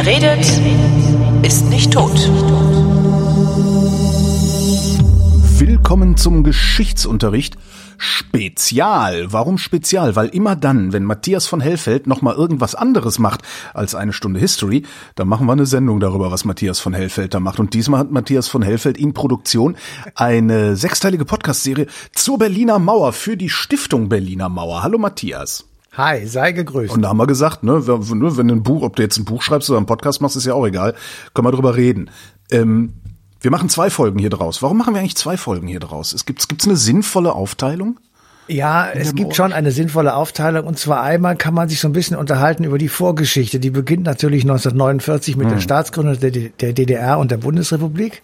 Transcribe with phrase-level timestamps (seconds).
[0.00, 0.46] Wer redet,
[1.42, 2.30] ist nicht tot.
[5.58, 7.56] Willkommen zum Geschichtsunterricht.
[7.96, 9.32] Spezial.
[9.32, 10.14] Warum spezial?
[10.14, 13.40] Weil immer dann, wenn Matthias von Hellfeld noch mal irgendwas anderes macht
[13.74, 14.84] als eine Stunde History,
[15.16, 17.58] dann machen wir eine Sendung darüber, was Matthias von Hellfeld da macht.
[17.58, 19.76] Und diesmal hat Matthias von Hellfeld in Produktion
[20.14, 24.84] eine sechsteilige Podcast-Serie zur Berliner Mauer für die Stiftung Berliner Mauer.
[24.84, 25.67] Hallo Matthias.
[25.98, 26.94] Hi, sei gegrüßt.
[26.94, 29.24] Und da haben wir gesagt, ne, wenn, wenn du ein Buch, ob du jetzt ein
[29.24, 30.94] Buch schreibst oder einen Podcast machst, ist ja auch egal,
[31.34, 32.08] können wir drüber reden.
[32.52, 32.92] Ähm,
[33.40, 34.62] wir machen zwei Folgen hier draus.
[34.62, 36.12] Warum machen wir eigentlich zwei Folgen hier draus?
[36.12, 37.98] Es gibt gibt's eine sinnvolle Aufteilung?
[38.46, 40.66] Ja, es gibt schon eine sinnvolle Aufteilung.
[40.66, 43.58] Und zwar einmal kann man sich so ein bisschen unterhalten über die Vorgeschichte.
[43.58, 45.54] Die beginnt natürlich 1949 mit hm.
[45.54, 48.22] der Staatsgründung der DDR und der Bundesrepublik.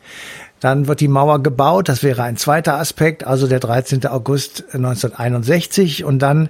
[0.60, 4.06] Dann wird die Mauer gebaut, das wäre ein zweiter Aspekt, also der 13.
[4.06, 6.04] August 1961.
[6.04, 6.48] Und dann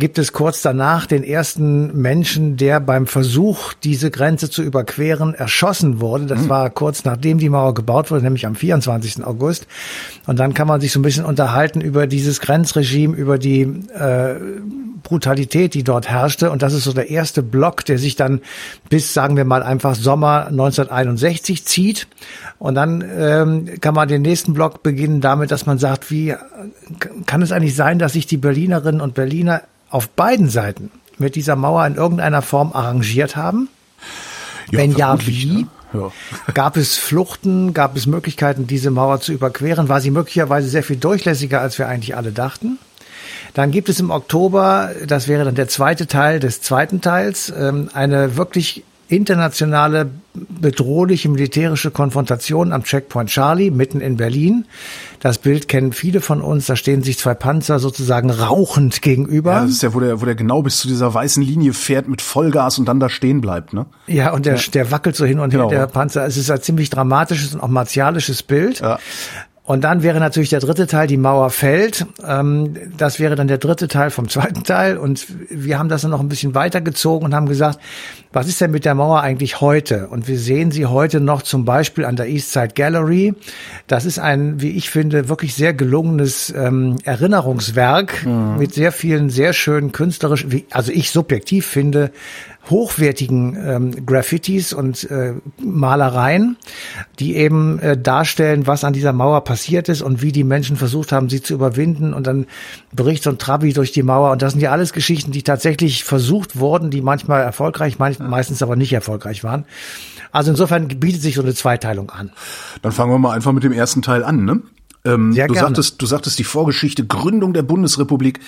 [0.00, 6.00] gibt es kurz danach den ersten Menschen, der beim Versuch, diese Grenze zu überqueren, erschossen
[6.00, 6.26] wurde.
[6.26, 6.48] Das mhm.
[6.48, 9.24] war kurz nachdem die Mauer gebaut wurde, nämlich am 24.
[9.24, 9.68] August.
[10.26, 14.34] Und dann kann man sich so ein bisschen unterhalten über dieses Grenzregime, über die äh,
[15.02, 16.50] Brutalität, die dort herrschte.
[16.50, 18.40] Und das ist so der erste Block, der sich dann
[18.88, 22.06] bis, sagen wir mal, einfach Sommer 1961 zieht.
[22.58, 26.34] Und dann ähm, kann man den nächsten Block beginnen damit, dass man sagt, wie
[27.26, 31.56] kann es eigentlich sein, dass sich die Berlinerinnen und Berliner auf beiden Seiten mit dieser
[31.56, 33.68] Mauer in irgendeiner Form arrangiert haben?
[34.70, 35.46] Ja, Wenn ja, wie?
[35.46, 35.66] Ne?
[35.92, 36.10] Ja.
[36.54, 37.74] Gab es Fluchten?
[37.74, 39.88] Gab es Möglichkeiten, diese Mauer zu überqueren?
[39.88, 42.78] War sie möglicherweise sehr viel durchlässiger, als wir eigentlich alle dachten?
[43.54, 47.90] Dann gibt es im Oktober, das wäre dann der zweite Teil des zweiten Teils, ähm,
[47.92, 54.66] eine wirklich internationale bedrohliche militärische Konfrontation am Checkpoint Charlie mitten in Berlin.
[55.18, 56.66] Das Bild kennen viele von uns.
[56.66, 59.52] Da stehen sich zwei Panzer sozusagen rauchend gegenüber.
[59.52, 62.08] Ja, das ist ja, wo der, wo der genau bis zu dieser weißen Linie fährt
[62.08, 63.86] mit Vollgas und dann da stehen bleibt, ne?
[64.06, 64.62] Ja, und der, ja.
[64.72, 65.70] der wackelt so hin und genau.
[65.70, 66.24] her, der Panzer.
[66.24, 68.80] Es ist ein ziemlich dramatisches und auch martialisches Bild.
[68.80, 68.98] Ja.
[69.70, 72.04] Und dann wäre natürlich der dritte Teil, die Mauer fällt.
[72.26, 74.98] Ähm, das wäre dann der dritte Teil vom zweiten Teil.
[74.98, 77.78] Und wir haben das dann noch ein bisschen weitergezogen und haben gesagt,
[78.32, 80.06] was ist denn mit der Mauer eigentlich heute?
[80.08, 83.34] Und wir sehen sie heute noch zum Beispiel an der East Side Gallery.
[83.88, 88.56] Das ist ein, wie ich finde, wirklich sehr gelungenes ähm, Erinnerungswerk mhm.
[88.58, 92.12] mit sehr vielen, sehr schönen künstlerischen, also ich subjektiv finde,
[92.68, 96.56] hochwertigen ähm, Graffitis und äh, Malereien,
[97.18, 101.10] die eben äh, darstellen, was an dieser Mauer passiert ist und wie die Menschen versucht
[101.10, 102.12] haben, sie zu überwinden.
[102.12, 102.46] Und dann
[102.94, 104.30] bricht so ein Trabi durch die Mauer.
[104.30, 107.98] Und das sind ja alles Geschichten, die tatsächlich versucht wurden, die manchmal erfolgreich,
[108.28, 109.64] meistens aber nicht erfolgreich waren.
[110.32, 112.30] Also insofern bietet sich so eine Zweiteilung an.
[112.82, 114.62] Dann fangen wir mal einfach mit dem ersten Teil an, ne?
[115.04, 115.68] Ähm, Sehr du gerne.
[115.68, 118.40] sagtest, du sagtest die Vorgeschichte Gründung der Bundesrepublik.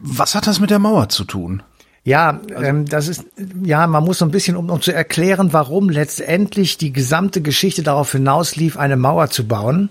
[0.00, 1.62] Was hat das mit der Mauer zu tun?
[2.04, 3.24] Ja, ähm, das ist,
[3.62, 7.82] ja, man muss so ein bisschen, um, um zu erklären, warum letztendlich die gesamte Geschichte
[7.82, 9.88] darauf hinauslief, eine Mauer zu bauen.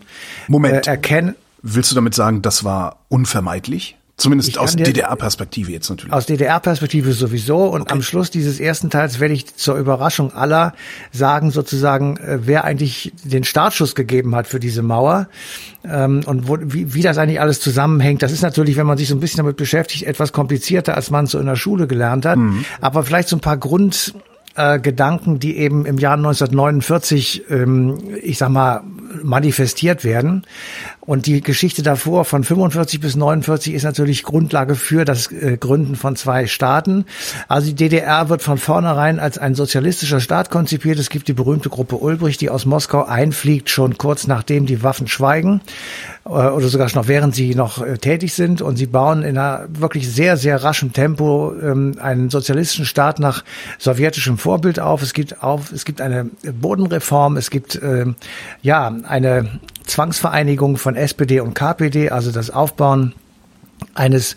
[0.47, 0.87] Moment.
[0.87, 1.35] Äh, erkennen.
[1.63, 3.97] Willst du damit sagen, das war unvermeidlich?
[4.15, 6.13] Zumindest aus DDR-Perspektive jetzt natürlich.
[6.13, 7.65] Aus DDR-Perspektive sowieso.
[7.65, 7.93] Und okay.
[7.93, 10.73] am Schluss dieses ersten Teils werde ich zur Überraschung aller
[11.11, 15.29] sagen, sozusagen, äh, wer eigentlich den Startschuss gegeben hat für diese Mauer
[15.83, 18.21] ähm, und wo, wie, wie das eigentlich alles zusammenhängt.
[18.21, 21.25] Das ist natürlich, wenn man sich so ein bisschen damit beschäftigt, etwas komplizierter, als man
[21.25, 22.37] so in der Schule gelernt hat.
[22.37, 22.65] Mhm.
[22.81, 24.13] Aber vielleicht so ein paar Grund
[24.55, 28.81] äh, Gedanken, die eben im Jahr 1949, ähm, ich sag mal,
[29.23, 30.45] manifestiert werden.
[31.05, 35.95] Und die Geschichte davor von 45 bis 49 ist natürlich Grundlage für das äh, Gründen
[35.95, 37.05] von zwei Staaten.
[37.49, 40.99] Also die DDR wird von vornherein als ein sozialistischer Staat konzipiert.
[40.99, 45.07] Es gibt die berühmte Gruppe Ulbricht, die aus Moskau einfliegt, schon kurz nachdem die Waffen
[45.07, 45.61] schweigen
[46.25, 48.61] äh, oder sogar noch während sie noch äh, tätig sind.
[48.61, 53.43] Und sie bauen in einer wirklich sehr, sehr raschen Tempo ähm, einen sozialistischen Staat nach
[53.77, 55.01] sowjetischem Vorbild auf.
[55.01, 56.29] Es gibt auf, es gibt eine
[56.61, 58.05] Bodenreform, es gibt äh,
[58.61, 63.13] ja eine Zwangsvereinigung von SPD und KPD, also das Aufbauen
[63.95, 64.35] eines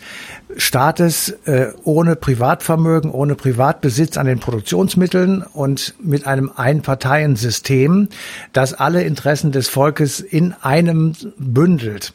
[0.57, 8.09] Staates äh, ohne Privatvermögen, ohne Privatbesitz an den Produktionsmitteln und mit einem Einparteiensystem,
[8.53, 12.13] das alle Interessen des Volkes in einem bündelt.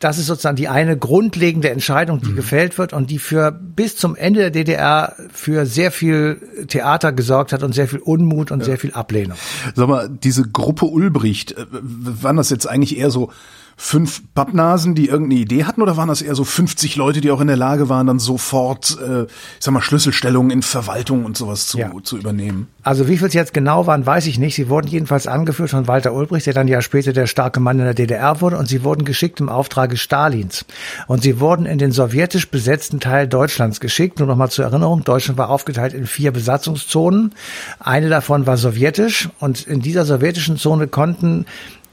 [0.00, 2.36] Das ist sozusagen die eine grundlegende Entscheidung, die mhm.
[2.36, 7.52] gefällt wird und die für bis zum Ende der DDR für sehr viel Theater gesorgt
[7.52, 8.66] hat und sehr viel Unmut und ja.
[8.66, 9.38] sehr viel Ablehnung.
[9.74, 13.30] Sag mal, diese Gruppe Ulbricht, äh, waren das jetzt eigentlich eher so
[13.80, 17.40] fünf Pappnasen, die irgendeine Idee hatten, oder waren das eher so 50 Leute, die auch
[17.40, 19.28] in der Lage waren, dann sofort, äh, ich
[19.60, 21.92] sag mal, Schlüsselstellungen in Verwaltung und sowas zu, Ja.
[22.02, 22.66] zu übernehmen?
[22.82, 24.56] Also wie viel es jetzt genau waren, weiß ich nicht.
[24.56, 27.84] Sie wurden jedenfalls angeführt von Walter Ulbricht, der dann ja später der starke Mann in
[27.84, 28.56] der DDR wurde.
[28.58, 30.64] Und sie wurden geschickt im Auftrage Stalins.
[31.06, 34.18] Und sie wurden in den sowjetisch besetzten Teil Deutschlands geschickt.
[34.18, 37.32] Nur noch mal zur Erinnerung, Deutschland war aufgeteilt in vier Besatzungszonen.
[37.78, 39.28] Eine davon war sowjetisch.
[39.38, 41.44] Und in dieser sowjetischen Zone konnten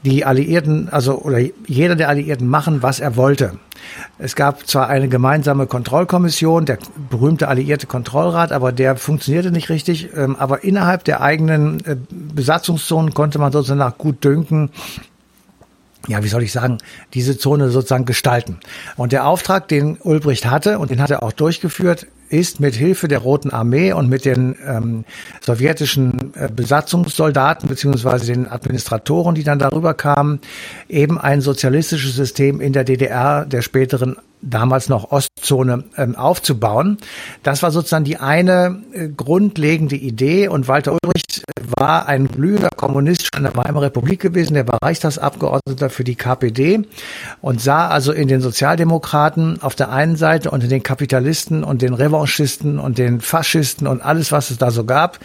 [0.06, 3.58] die Alliierten, also oder jeder der Alliierten machen, was er wollte.
[4.18, 6.78] Es gab zwar eine gemeinsame Kontrollkommission, der
[7.10, 10.10] berühmte alliierte Kontrollrat, aber der funktionierte nicht richtig.
[10.16, 14.70] ähm, Aber innerhalb der eigenen äh, Besatzungszonen konnte man sozusagen nach gut dünken
[16.08, 16.78] ja, wie soll ich sagen,
[17.14, 18.60] diese Zone sozusagen gestalten.
[18.96, 23.08] Und der Auftrag, den Ulbricht hatte, und den hat er auch durchgeführt, ist mit Hilfe
[23.08, 25.04] der Roten Armee und mit den ähm,
[25.40, 30.40] sowjetischen äh, Besatzungssoldaten beziehungsweise den Administratoren, die dann darüber kamen,
[30.88, 34.16] eben ein sozialistisches System in der DDR, der späteren
[34.46, 36.98] damals noch Ostzone ähm, aufzubauen.
[37.42, 41.44] Das war sozusagen die eine äh, grundlegende Idee und Walter Ulbricht
[41.78, 46.14] war ein glühender Kommunist schon in der Weimarer Republik gewesen, der war Reichstagsabgeordneter für die
[46.14, 46.82] KPD
[47.40, 51.82] und sah also in den Sozialdemokraten auf der einen Seite und in den Kapitalisten und
[51.82, 55.18] den Revanchisten und den Faschisten und alles, was es da so gab,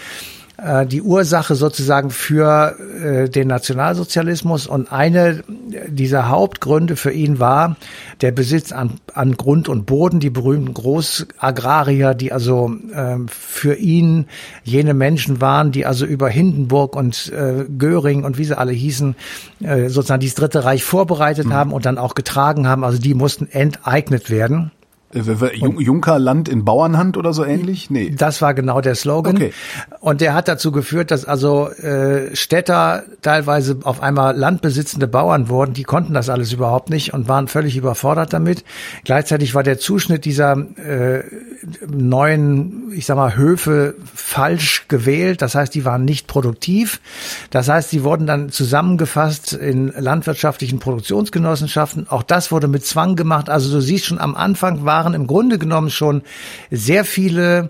[0.63, 5.43] äh, die Ursache sozusagen für äh, den Nationalsozialismus und eine
[5.87, 7.77] dieser Hauptgründe für ihn war
[8.21, 14.27] der Besitz an, an Grund und Boden, die berühmten Großagrarier, die also ähm, für ihn
[14.63, 19.15] jene Menschen waren, die also über Hindenburg und äh, Göring und wie sie alle hießen,
[19.61, 22.83] äh, sozusagen dieses Dritte Reich vorbereitet haben und dann auch getragen haben.
[22.83, 24.71] Also die mussten enteignet werden.
[25.15, 27.89] Äh, Jun- Junker Land in Bauernhand oder so ähnlich?
[27.89, 28.11] Nee.
[28.11, 29.35] Das war genau der Slogan.
[29.35, 29.53] Okay.
[29.99, 35.73] Und der hat dazu geführt, dass also äh, Städter teilweise auf einmal landbesitzende Bauern wurden.
[35.73, 38.63] Die konnten das alles überhaupt nicht und waren völlig überfordert damit.
[39.03, 41.23] Gleichzeitig war der Zuschnitt dieser äh,
[41.87, 45.41] neuen, ich sag mal, Höfe falsch gewählt.
[45.41, 46.99] Das heißt, die waren nicht produktiv.
[47.49, 52.07] Das heißt, die wurden dann zusammengefasst in landwirtschaftlichen Produktionsgenossenschaften.
[52.09, 53.49] Auch das wurde mit Zwang gemacht.
[53.49, 56.21] Also du siehst schon, am Anfang waren im Grunde genommen schon
[56.69, 57.69] sehr viele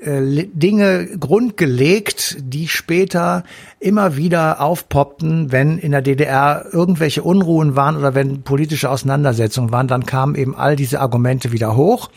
[0.00, 3.42] Dinge grundgelegt, die später
[3.80, 9.88] immer wieder aufpoppten, wenn in der DDR irgendwelche Unruhen waren oder wenn politische Auseinandersetzungen waren,
[9.88, 12.10] dann kamen eben all diese Argumente wieder hoch.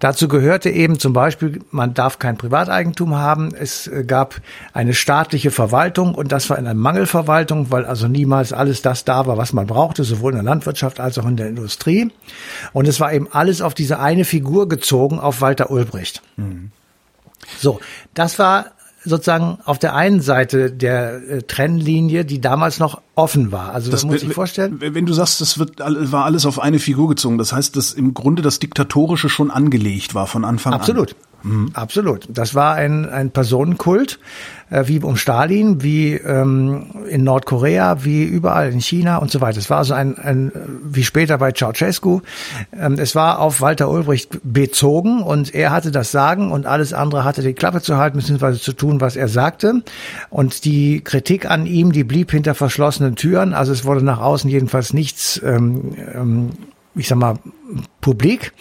[0.00, 3.54] Dazu gehörte eben zum Beispiel, man darf kein Privateigentum haben.
[3.54, 4.40] Es äh, gab
[4.72, 9.26] eine staatliche Verwaltung und das war in einer Mangelverwaltung, weil also niemals alles das da
[9.26, 12.10] war, was man brauchte, sowohl in der Landwirtschaft als auch in der Industrie.
[12.72, 16.22] Und es war eben alles auf diese eine Figur gezogen, auf Walter Ulbricht.
[17.58, 17.80] So,
[18.14, 18.72] das war
[19.04, 23.72] sozusagen auf der einen Seite der äh, Trennlinie, die damals noch offen war.
[23.72, 24.78] Also das muss ich vorstellen.
[24.80, 28.14] Wenn du sagst, das wird, war alles auf eine Figur gezogen, das heißt, dass im
[28.14, 31.12] Grunde das Diktatorische schon angelegt war von Anfang Absolut.
[31.12, 31.29] Absolut.
[32.30, 34.18] Das war ein, ein Personenkult,
[34.70, 39.58] äh, wie um Stalin, wie ähm, in Nordkorea, wie überall in China und so weiter.
[39.58, 40.52] Es war also ein, ein
[40.84, 42.20] wie später bei Ceausescu,
[42.72, 47.24] ähm, es war auf Walter Ulbricht bezogen und er hatte das Sagen und alles andere
[47.24, 48.58] hatte die Klappe zu halten bzw.
[48.58, 49.82] zu tun, was er sagte.
[50.30, 53.54] Und die Kritik an ihm, die blieb hinter verschlossenen Türen.
[53.54, 56.50] Also es wurde nach außen jedenfalls nichts, ähm, ähm,
[56.94, 57.34] ich sag mal,
[58.00, 58.52] publik.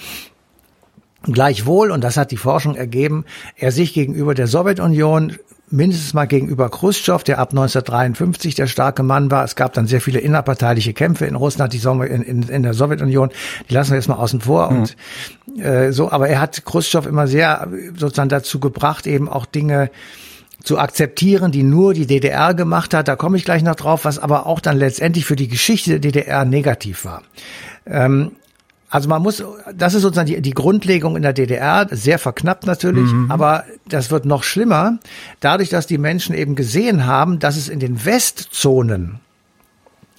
[1.24, 3.25] Gleichwohl, und das hat die Forschung ergeben,
[3.57, 5.38] er sich gegenüber der Sowjetunion
[5.71, 9.44] mindestens mal gegenüber Khrushchev, der ab 1953 der starke Mann war.
[9.44, 13.30] Es gab dann sehr viele innerparteiliche Kämpfe in Russland, die in, in, in der Sowjetunion.
[13.70, 14.70] Die lassen wir jetzt mal außen vor.
[14.70, 14.96] Und
[15.62, 19.91] äh, so, aber er hat Khrushchev immer sehr sozusagen dazu gebracht, eben auch Dinge
[20.63, 23.08] zu akzeptieren, die nur die DDR gemacht hat.
[23.08, 26.00] Da komme ich gleich noch drauf, was aber auch dann letztendlich für die Geschichte der
[26.00, 27.22] DDR negativ war.
[27.86, 28.32] Ähm,
[28.89, 29.43] also man muss,
[29.75, 34.25] das ist sozusagen die, die Grundlegung in der DDR, sehr verknappt natürlich, aber das wird
[34.25, 34.98] noch schlimmer,
[35.39, 39.19] dadurch, dass die Menschen eben gesehen haben, dass es in den Westzonen,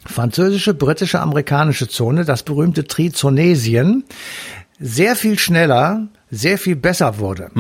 [0.07, 4.05] französische, britische, amerikanische Zone, das berühmte Trizonesien,
[4.79, 7.51] sehr viel schneller, sehr viel besser wurde.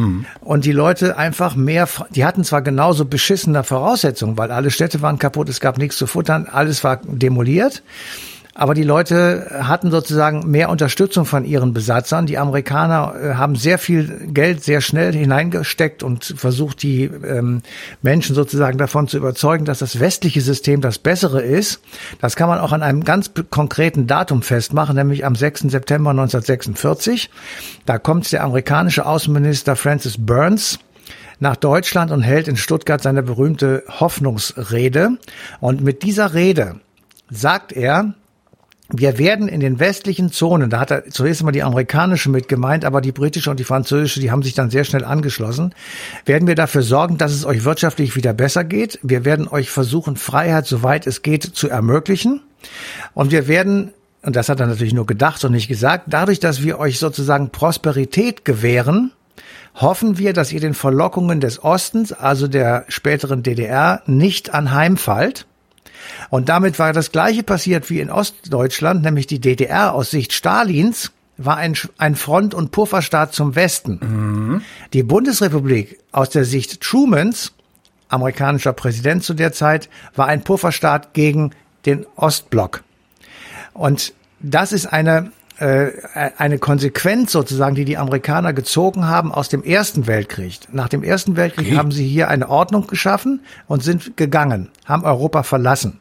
[0.41, 5.19] Und die Leute einfach mehr, die hatten zwar genauso beschissene Voraussetzungen, weil alle Städte waren
[5.19, 7.83] kaputt, es gab nichts zu futtern, alles war demoliert.
[8.61, 12.27] Aber die Leute hatten sozusagen mehr Unterstützung von ihren Besatzern.
[12.27, 17.63] Die Amerikaner äh, haben sehr viel Geld sehr schnell hineingesteckt und versucht, die ähm,
[18.03, 21.81] Menschen sozusagen davon zu überzeugen, dass das westliche System das bessere ist.
[22.21, 25.61] Das kann man auch an einem ganz konkreten Datum festmachen, nämlich am 6.
[25.61, 27.31] September 1946.
[27.87, 30.81] Da kommt der amerikanische Außenminister Francis Burns
[31.39, 35.17] nach Deutschland und hält in Stuttgart seine berühmte Hoffnungsrede.
[35.61, 36.77] Und mit dieser Rede
[37.31, 38.13] sagt er,
[38.93, 42.85] wir werden in den westlichen Zonen, da hat er zunächst einmal die amerikanische mit gemeint,
[42.85, 45.75] aber die britische und die französische, die haben sich dann sehr schnell angeschlossen,
[46.25, 48.99] werden wir dafür sorgen, dass es euch wirtschaftlich wieder besser geht.
[49.03, 52.43] Wir werden euch versuchen, Freiheit, soweit es geht, zu ermöglichen.
[53.15, 53.93] Und wir werden,
[54.23, 57.51] und das hat er natürlich nur gedacht und nicht gesagt, dadurch, dass wir euch sozusagen
[57.51, 59.13] Prosperität gewähren,
[59.75, 65.47] hoffen wir, dass ihr den Verlockungen des Ostens, also der späteren DDR, nicht anheimfallt
[66.31, 71.13] und damit war das Gleiche passiert wie in Ostdeutschland, nämlich die DDR aus Sicht Stalins
[71.37, 73.99] war ein, ein Front- und Pufferstaat zum Westen.
[74.03, 74.63] Mhm.
[74.93, 77.53] Die Bundesrepublik aus der Sicht Trumans,
[78.09, 81.53] amerikanischer Präsident zu der Zeit, war ein Pufferstaat gegen
[81.87, 82.83] den Ostblock.
[83.73, 90.07] Und das ist eine eine Konsequenz sozusagen, die die Amerikaner gezogen haben aus dem Ersten
[90.07, 90.59] Weltkrieg.
[90.73, 91.77] Nach dem Ersten Weltkrieg okay.
[91.77, 96.01] haben sie hier eine Ordnung geschaffen und sind gegangen, haben Europa verlassen.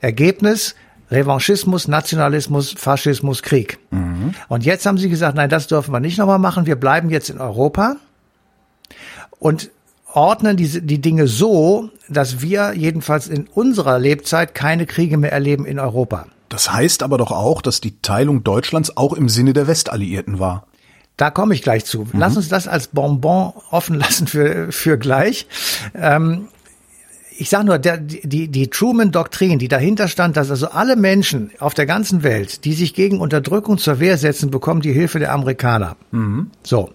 [0.00, 0.74] Ergebnis,
[1.10, 3.78] Revanchismus, Nationalismus, Faschismus, Krieg.
[3.90, 4.34] Mhm.
[4.48, 6.66] Und jetzt haben sie gesagt, nein, das dürfen wir nicht nochmal machen.
[6.66, 7.96] Wir bleiben jetzt in Europa
[9.38, 9.70] und
[10.12, 15.66] ordnen diese, die Dinge so, dass wir jedenfalls in unserer Lebzeit keine Kriege mehr erleben
[15.66, 16.26] in Europa.
[16.56, 20.66] Das heißt aber doch auch, dass die Teilung Deutschlands auch im Sinne der Westalliierten war.
[21.18, 22.04] Da komme ich gleich zu.
[22.04, 22.12] Mhm.
[22.14, 25.46] Lass uns das als Bonbon offen lassen für, für gleich.
[25.94, 26.48] Ähm,
[27.36, 31.74] ich sage nur, der, die, die Truman-Doktrin, die dahinter stand, dass also alle Menschen auf
[31.74, 35.96] der ganzen Welt, die sich gegen Unterdrückung zur Wehr setzen, bekommen die Hilfe der Amerikaner.
[36.10, 36.52] Mhm.
[36.62, 36.88] So.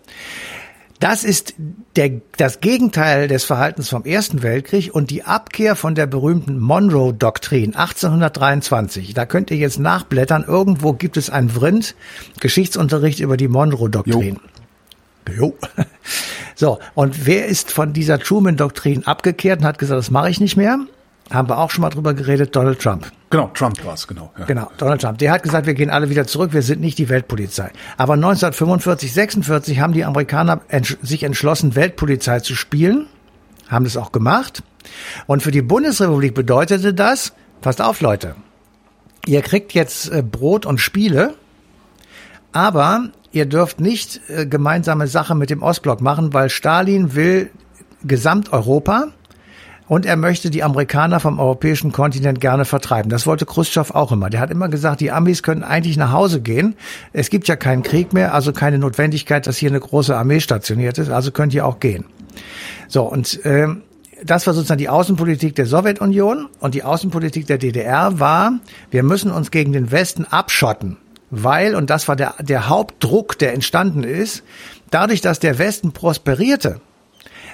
[1.02, 1.56] Das ist
[1.96, 7.76] der, das Gegenteil des Verhaltens vom Ersten Weltkrieg und die Abkehr von der berühmten Monroe-Doktrin
[7.76, 9.16] 1823.
[9.16, 10.46] Da könnt ihr jetzt nachblättern.
[10.48, 11.96] Irgendwo gibt es ein Vrind,
[12.40, 14.40] Geschichtsunterricht über die Monroe-Doktrin.
[15.36, 15.58] Jo.
[16.54, 20.58] So, und wer ist von dieser Truman-Doktrin abgekehrt und hat gesagt, das mache ich nicht
[20.58, 20.78] mehr?
[21.32, 23.12] Haben wir auch schon mal drüber geredet, Donald Trump.
[23.32, 24.32] Genau, Trump war es, genau.
[24.38, 24.46] Ja.
[24.46, 25.18] Genau, Donald Trump.
[25.18, 27.72] Der hat gesagt, wir gehen alle wieder zurück, wir sind nicht die Weltpolizei.
[27.98, 30.62] Aber 1945, 46 haben die Amerikaner
[31.02, 33.08] sich entschlossen, Weltpolizei zu spielen,
[33.70, 34.64] haben das auch gemacht.
[35.28, 38.36] Und für die Bundesrepublik bedeutete das, passt auf Leute,
[39.26, 41.36] ihr kriegt jetzt äh, Brot und Spiele,
[42.52, 47.50] aber ihr dürft nicht äh, gemeinsame Sache mit dem Ostblock machen, weil Stalin will
[48.04, 49.08] Gesamteuropa
[49.92, 53.10] und er möchte die Amerikaner vom europäischen Kontinent gerne vertreiben.
[53.10, 54.30] Das wollte Khrushchev auch immer.
[54.30, 56.78] Der hat immer gesagt, die Amis können eigentlich nach Hause gehen.
[57.12, 60.98] Es gibt ja keinen Krieg mehr, also keine Notwendigkeit, dass hier eine große Armee stationiert
[60.98, 62.06] ist, also könnt ihr auch gehen.
[62.88, 63.68] So, und äh,
[64.24, 69.30] das war sozusagen die Außenpolitik der Sowjetunion und die Außenpolitik der DDR war, wir müssen
[69.30, 70.96] uns gegen den Westen abschotten,
[71.32, 74.44] weil, und das war der, der Hauptdruck, der entstanden ist,
[74.90, 76.80] dadurch, dass der Westen prosperierte,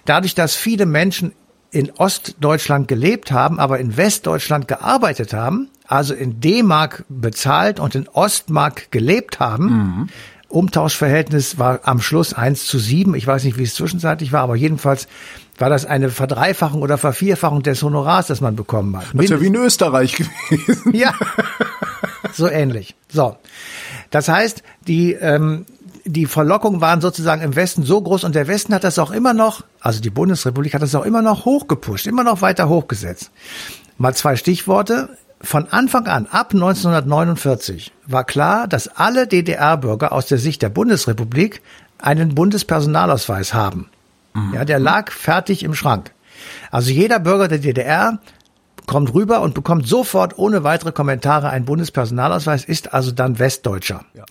[0.05, 1.31] dadurch, dass viele Menschen
[1.71, 8.07] in Ostdeutschland gelebt haben, aber in Westdeutschland gearbeitet haben, also in D-Mark bezahlt und in
[8.07, 9.65] Ostmark gelebt haben.
[9.65, 10.09] Mhm.
[10.49, 13.15] Umtauschverhältnis war am Schluss eins zu sieben.
[13.15, 15.07] Ich weiß nicht, wie es zwischenzeitlich war, aber jedenfalls
[15.57, 19.07] war das eine Verdreifachung oder Vervierfachung des Honorars, das man bekommen hat.
[19.13, 20.95] Das ist ja wie in Österreich gewesen.
[20.95, 21.13] Ja,
[22.33, 22.95] so ähnlich.
[23.11, 23.35] So,
[24.09, 25.65] das heißt, die ähm,
[26.07, 29.33] die Verlockungen waren sozusagen im Westen so groß und der Westen hat das auch immer
[29.33, 33.31] noch, also die Bundesrepublik hat das auch immer noch hochgepusht, immer noch weiter hochgesetzt.
[33.97, 35.09] Mal zwei Stichworte.
[35.39, 41.61] Von Anfang an, ab 1949, war klar, dass alle DDR-Bürger aus der Sicht der Bundesrepublik
[41.99, 43.87] einen Bundespersonalausweis haben.
[44.33, 44.55] Mhm.
[44.55, 46.11] Ja, der lag fertig im Schrank.
[46.71, 48.19] Also jeder Bürger der DDR
[48.87, 54.05] kommt rüber und bekommt sofort ohne weitere Kommentare einen Bundespersonalausweis, ist also dann Westdeutscher.
[54.15, 54.25] Ja.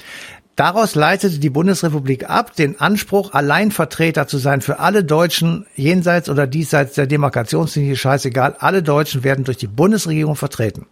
[0.57, 6.47] Daraus leitete die Bundesrepublik ab, den Anspruch, Alleinvertreter zu sein für alle Deutschen jenseits oder
[6.47, 10.87] diesseits der Demarkationslinie, scheißegal, alle Deutschen werden durch die Bundesregierung vertreten.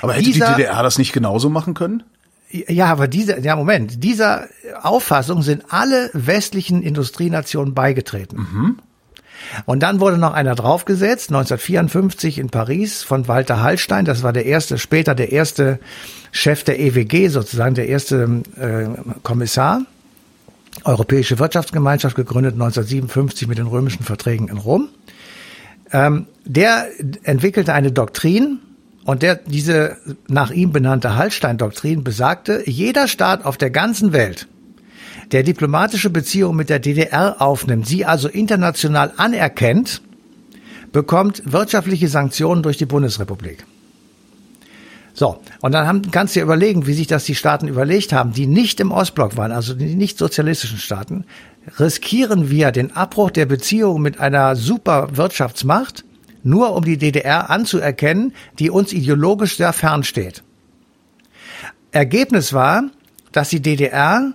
[0.00, 2.04] Aber hätte dieser, die DDR das nicht genauso machen können?
[2.50, 4.46] Ja, aber diese, ja Moment, dieser
[4.80, 8.36] Auffassung sind alle westlichen Industrienationen beigetreten.
[8.36, 8.78] Mhm.
[9.66, 14.04] Und dann wurde noch einer draufgesetzt, 1954 in Paris von Walter Hallstein.
[14.04, 15.80] Das war der erste, später der erste
[16.34, 18.86] Chef der EWG sozusagen, der erste äh,
[19.22, 19.82] Kommissar.
[20.82, 24.88] Europäische Wirtschaftsgemeinschaft gegründet 1957 mit den römischen Verträgen in Rom.
[25.92, 26.88] Ähm, der
[27.22, 28.58] entwickelte eine Doktrin,
[29.04, 29.98] und der, diese
[30.28, 34.48] nach ihm benannte Hallstein-Doktrin besagte, jeder Staat auf der ganzen Welt
[35.30, 40.02] der diplomatische Beziehungen mit der DDR aufnimmt, sie also international anerkennt,
[40.90, 43.64] bekommt wirtschaftliche Sanktionen durch die Bundesrepublik.
[45.16, 48.32] So, und dann haben, kannst du dir überlegen, wie sich das die Staaten überlegt haben,
[48.32, 51.24] die nicht im Ostblock waren, also die nicht sozialistischen Staaten,
[51.78, 56.04] riskieren wir den Abbruch der Beziehungen mit einer super Wirtschaftsmacht,
[56.42, 60.42] nur um die DDR anzuerkennen, die uns ideologisch sehr fern steht.
[61.92, 62.82] Ergebnis war,
[63.30, 64.34] dass die DDR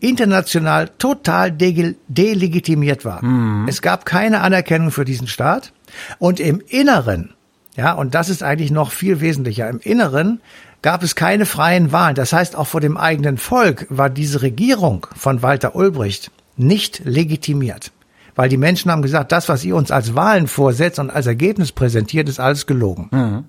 [0.00, 3.24] international total de delegitimiert war.
[3.24, 3.66] Mhm.
[3.68, 5.72] Es gab keine Anerkennung für diesen Staat
[6.18, 7.35] und im Inneren,
[7.76, 10.40] ja, und das ist eigentlich noch viel wesentlicher, im Inneren
[10.82, 12.14] gab es keine freien Wahlen.
[12.14, 17.92] Das heißt, auch vor dem eigenen Volk war diese Regierung von Walter Ulbricht nicht legitimiert.
[18.34, 21.72] Weil die Menschen haben gesagt, das, was ihr uns als Wahlen vorsetzt und als Ergebnis
[21.72, 23.08] präsentiert, ist alles gelogen.
[23.10, 23.44] Mhm.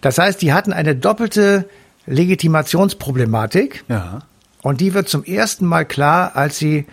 [0.00, 1.68] Das heißt, die hatten eine doppelte
[2.06, 3.84] Legitimationsproblematik.
[3.88, 4.20] Ja.
[4.62, 6.86] Und die wird zum ersten Mal klar, als sie,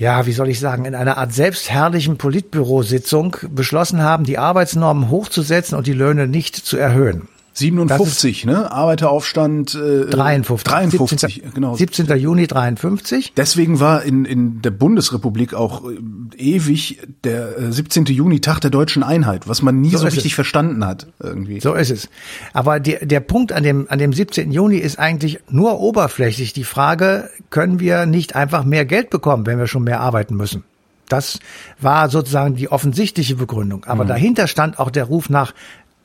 [0.00, 5.76] ja, wie soll ich sagen, in einer Art selbstherrlichen Politbürositzung beschlossen haben, die Arbeitsnormen hochzusetzen
[5.76, 7.28] und die Löhne nicht zu erhöhen.
[7.52, 8.70] 57, ne?
[8.70, 10.72] Arbeiteraufstand äh, 53.
[10.72, 11.52] 53, 17.
[11.54, 11.74] genau.
[11.74, 12.06] 17.
[12.18, 13.32] Juni 53.
[13.36, 15.96] Deswegen war in, in der Bundesrepublik auch äh,
[16.36, 18.06] ewig der äh, 17.
[18.06, 20.34] Juni Tag der deutschen Einheit, was man nie so, so richtig es.
[20.34, 21.60] verstanden hat irgendwie.
[21.60, 22.08] So ist es.
[22.52, 24.52] Aber der, der Punkt an dem, an dem 17.
[24.52, 29.58] Juni ist eigentlich nur oberflächlich die Frage, können wir nicht einfach mehr Geld bekommen, wenn
[29.58, 30.64] wir schon mehr arbeiten müssen?
[31.08, 31.40] Das
[31.80, 33.84] war sozusagen die offensichtliche Begründung.
[33.84, 34.08] Aber mhm.
[34.08, 35.52] dahinter stand auch der Ruf nach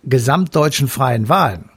[0.06, 1.70] gesamtdeutschen freien Wahlen.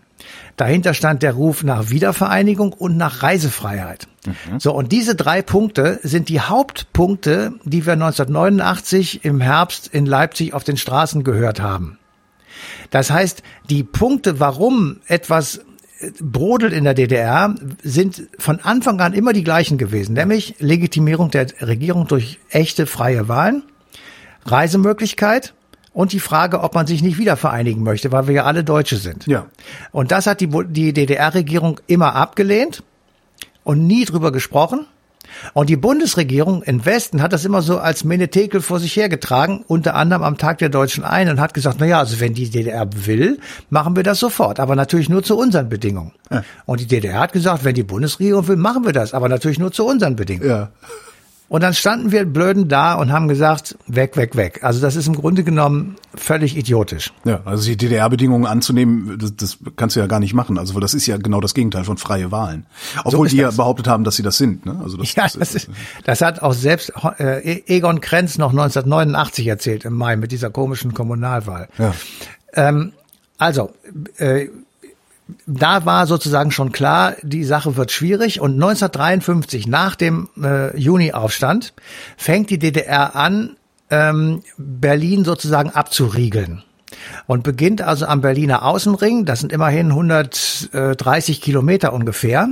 [0.56, 4.08] Dahinter stand der Ruf nach Wiedervereinigung und nach Reisefreiheit.
[4.26, 4.58] Mhm.
[4.58, 10.54] So, und diese drei Punkte sind die Hauptpunkte, die wir 1989 im Herbst in Leipzig
[10.54, 11.98] auf den Straßen gehört haben.
[12.90, 15.60] Das heißt, die Punkte, warum etwas
[16.20, 21.46] brodelt in der DDR, sind von Anfang an immer die gleichen gewesen, nämlich Legitimierung der
[21.60, 23.62] Regierung durch echte freie Wahlen,
[24.44, 25.54] Reisemöglichkeit
[25.98, 28.98] und die Frage, ob man sich nicht wieder vereinigen möchte, weil wir ja alle Deutsche
[28.98, 29.26] sind.
[29.26, 29.46] Ja.
[29.90, 32.84] Und das hat die, die DDR-Regierung immer abgelehnt
[33.64, 34.86] und nie drüber gesprochen.
[35.54, 39.96] Und die Bundesregierung im Westen hat das immer so als Menetekel vor sich hergetragen, unter
[39.96, 42.88] anderem am Tag der Deutschen Ein und hat gesagt, na ja, also wenn die DDR
[42.94, 46.12] will, machen wir das sofort, aber natürlich nur zu unseren Bedingungen.
[46.30, 46.44] Ja.
[46.64, 49.72] Und die DDR hat gesagt, wenn die Bundesregierung will, machen wir das, aber natürlich nur
[49.72, 50.48] zu unseren Bedingungen.
[50.48, 50.70] Ja.
[51.48, 54.60] Und dann standen wir blöden da und haben gesagt, weg, weg, weg.
[54.62, 57.12] Also das ist im Grunde genommen völlig idiotisch.
[57.24, 60.58] Ja, also die DDR-Bedingungen anzunehmen, das, das kannst du ja gar nicht machen.
[60.58, 62.66] Also das ist ja genau das Gegenteil von freie Wahlen.
[63.02, 64.66] Obwohl so die ja behauptet haben, dass sie das sind.
[64.66, 64.78] Ne?
[64.82, 65.70] Also das, ja, das, ist,
[66.04, 70.92] das hat auch selbst äh, Egon Krenz noch 1989 erzählt im Mai mit dieser komischen
[70.92, 71.68] Kommunalwahl.
[71.78, 71.94] Ja.
[72.52, 72.92] Ähm,
[73.38, 73.70] also,
[74.18, 74.48] äh,
[75.46, 78.40] da war sozusagen schon klar, die Sache wird schwierig.
[78.40, 81.74] Und 1953, nach dem äh, Juni-Aufstand,
[82.16, 83.56] fängt die DDR an,
[83.90, 86.62] ähm, Berlin sozusagen abzuriegeln.
[87.26, 92.48] Und beginnt also am Berliner Außenring, das sind immerhin 130 Kilometer ungefähr,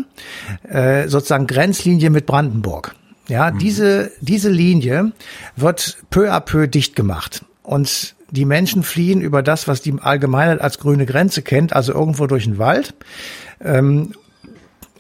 [0.69, 2.95] äh, sozusagen Grenzlinie mit Brandenburg.
[3.29, 3.59] Ja, mhm.
[3.59, 5.13] diese, diese Linie
[5.57, 7.45] wird peu à peu dicht gemacht.
[7.63, 12.27] Und die Menschen fliehen über das, was die Allgemeinheit als grüne Grenze kennt, also irgendwo
[12.27, 12.95] durch den Wald.
[13.63, 14.13] Ähm,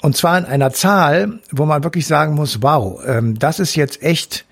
[0.02, 4.02] und zwar in einer Zahl, wo man wirklich sagen muss, wow, ähm, das ist jetzt
[4.02, 4.45] echt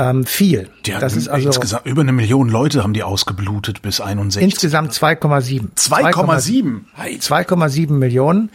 [0.00, 0.68] ähm, viel.
[0.86, 4.42] Die das ist also insgesamt über eine Million Leute haben die ausgeblutet bis 61.
[4.42, 5.74] Insgesamt 2,7.
[5.76, 6.80] 2,7.
[6.96, 8.50] 2,7 Millionen.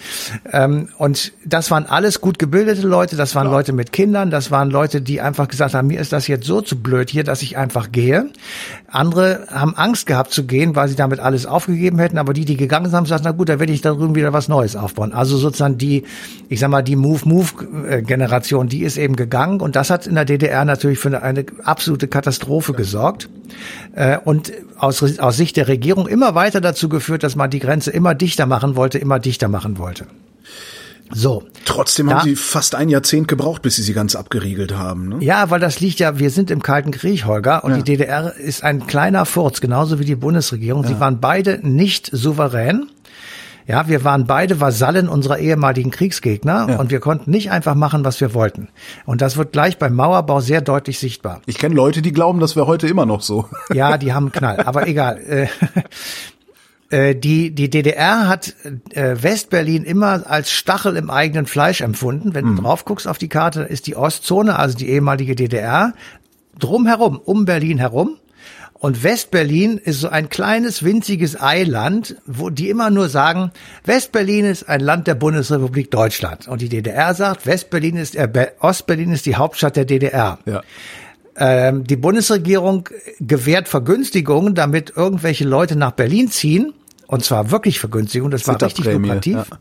[0.52, 3.52] Ähm, und das waren alles gut gebildete Leute, das waren ja.
[3.52, 6.62] Leute mit Kindern, das waren Leute, die einfach gesagt haben, mir ist das jetzt so
[6.62, 8.30] zu blöd hier, dass ich einfach gehe.
[8.90, 12.58] Andere haben Angst gehabt zu gehen, weil sie damit alles aufgegeben hätten, aber die, die
[12.58, 15.14] gegangen sind, haben gesagt, na gut, da werde ich da drüben wieder was Neues aufbauen.
[15.14, 16.04] Also sozusagen die,
[16.50, 20.66] ich sag mal, die Move-Move-Generation, die ist eben gegangen und das hat in der DDR
[20.66, 23.30] natürlich für eine eine absolute Katastrophe gesorgt
[23.94, 27.92] äh, und aus, aus Sicht der Regierung immer weiter dazu geführt, dass man die Grenze
[27.92, 30.08] immer dichter machen wollte, immer dichter machen wollte.
[31.12, 31.44] So.
[31.66, 35.10] Trotzdem da, haben sie fast ein Jahrzehnt gebraucht, bis sie sie ganz abgeriegelt haben.
[35.10, 35.18] Ne?
[35.22, 37.78] Ja, weil das liegt ja, wir sind im Kalten Krieg, Holger, und ja.
[37.78, 40.84] die DDR ist ein kleiner Furz, genauso wie die Bundesregierung.
[40.84, 40.90] Ja.
[40.90, 42.90] Sie waren beide nicht souverän.
[43.68, 46.80] Ja, wir waren beide Vasallen unserer ehemaligen Kriegsgegner ja.
[46.80, 48.68] und wir konnten nicht einfach machen, was wir wollten.
[49.06, 51.42] Und das wird gleich beim Mauerbau sehr deutlich sichtbar.
[51.48, 53.50] Ich kenne Leute, die glauben, das wäre heute immer noch so.
[53.74, 55.20] Ja, die haben Knall, aber egal.
[55.20, 55.48] Äh,
[57.10, 58.54] äh, die, die DDR hat
[58.92, 62.36] äh, Westberlin immer als Stachel im eigenen Fleisch empfunden.
[62.36, 62.56] Wenn mhm.
[62.58, 65.94] du drauf guckst auf die Karte, ist die Ostzone, also die ehemalige DDR,
[66.60, 68.18] drumherum, um Berlin herum.
[68.86, 73.50] Und Westberlin ist so ein kleines, winziges Eiland, wo die immer nur sagen,
[73.84, 76.48] Westberlin ist ein Land der Bundesrepublik Deutschland.
[76.48, 80.38] Und die DDR sagt, Westberlin ist, äh, Ostberlin ist die Hauptstadt der DDR.
[80.46, 80.62] Ja.
[81.36, 82.88] Ähm, die Bundesregierung
[83.20, 86.72] gewährt Vergünstigungen, damit irgendwelche Leute nach Berlin ziehen.
[87.08, 89.34] Und zwar wirklich Vergünstigungen, das war richtig lukrativ.
[89.34, 89.58] Ja.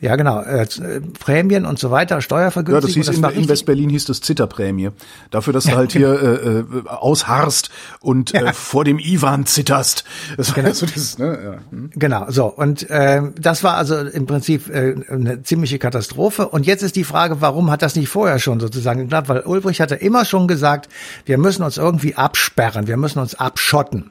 [0.00, 0.40] Ja, genau.
[0.40, 3.02] Äh, äh, Prämien und so weiter, Ja, Steuervergünstigung.
[3.04, 4.90] das hieß das in, in Westberlin hieß das Zitterprämie.
[5.30, 10.04] Dafür, dass du halt hier äh, äh, ausharrst und äh, vor dem Ivan zitterst.
[10.36, 11.38] Das war so dieses, ne?
[11.42, 11.54] Ja.
[11.70, 11.90] Hm.
[11.94, 12.46] Genau, so.
[12.46, 16.48] Und äh, das war also im Prinzip äh, eine ziemliche Katastrophe.
[16.48, 19.28] Und jetzt ist die Frage, warum hat das nicht vorher schon sozusagen geklappt?
[19.28, 20.88] Weil Ulbricht hatte immer schon gesagt,
[21.24, 24.10] wir müssen uns irgendwie absperren, wir müssen uns abschotten.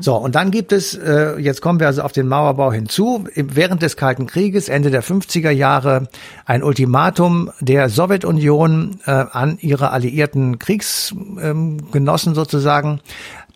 [0.00, 3.82] So, und dann gibt es, äh, jetzt kommen wir also auf den Mauerbau hinzu, während
[3.82, 6.08] des Kalten Krieges, Ende der 50er Jahre,
[6.44, 13.00] ein Ultimatum der Sowjetunion äh, an ihre alliierten Kriegsgenossen ähm, sozusagen,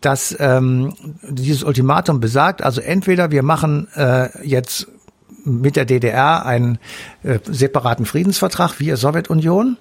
[0.01, 0.93] dass ähm,
[1.27, 4.87] dieses Ultimatum besagt, also entweder wir machen äh, jetzt
[5.45, 6.79] mit der DDR einen
[7.23, 9.77] äh, separaten Friedensvertrag via Sowjetunion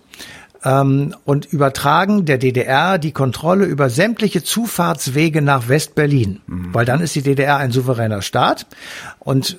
[0.64, 7.14] ähm, und übertragen der DDR die Kontrolle über sämtliche Zufahrtswege nach Westberlin, weil dann ist
[7.14, 8.66] die DDR ein souveräner Staat.
[9.18, 9.58] Und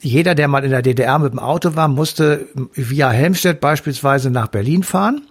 [0.00, 4.48] jeder, der mal in der DDR mit dem Auto war, musste via Helmstedt beispielsweise nach
[4.48, 5.22] Berlin fahren.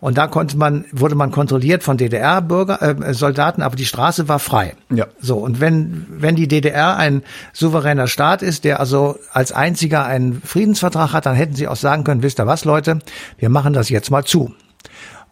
[0.00, 4.38] Und da konnte man, wurde man kontrolliert von DDR-Bürger, äh, Soldaten, aber die Straße war
[4.38, 4.74] frei.
[4.90, 5.06] Ja.
[5.18, 5.38] So.
[5.38, 7.22] Und wenn, wenn die DDR ein
[7.54, 12.04] souveräner Staat ist, der also als einziger einen Friedensvertrag hat, dann hätten sie auch sagen
[12.04, 12.98] können, wisst ihr was, Leute,
[13.38, 14.52] wir machen das jetzt mal zu.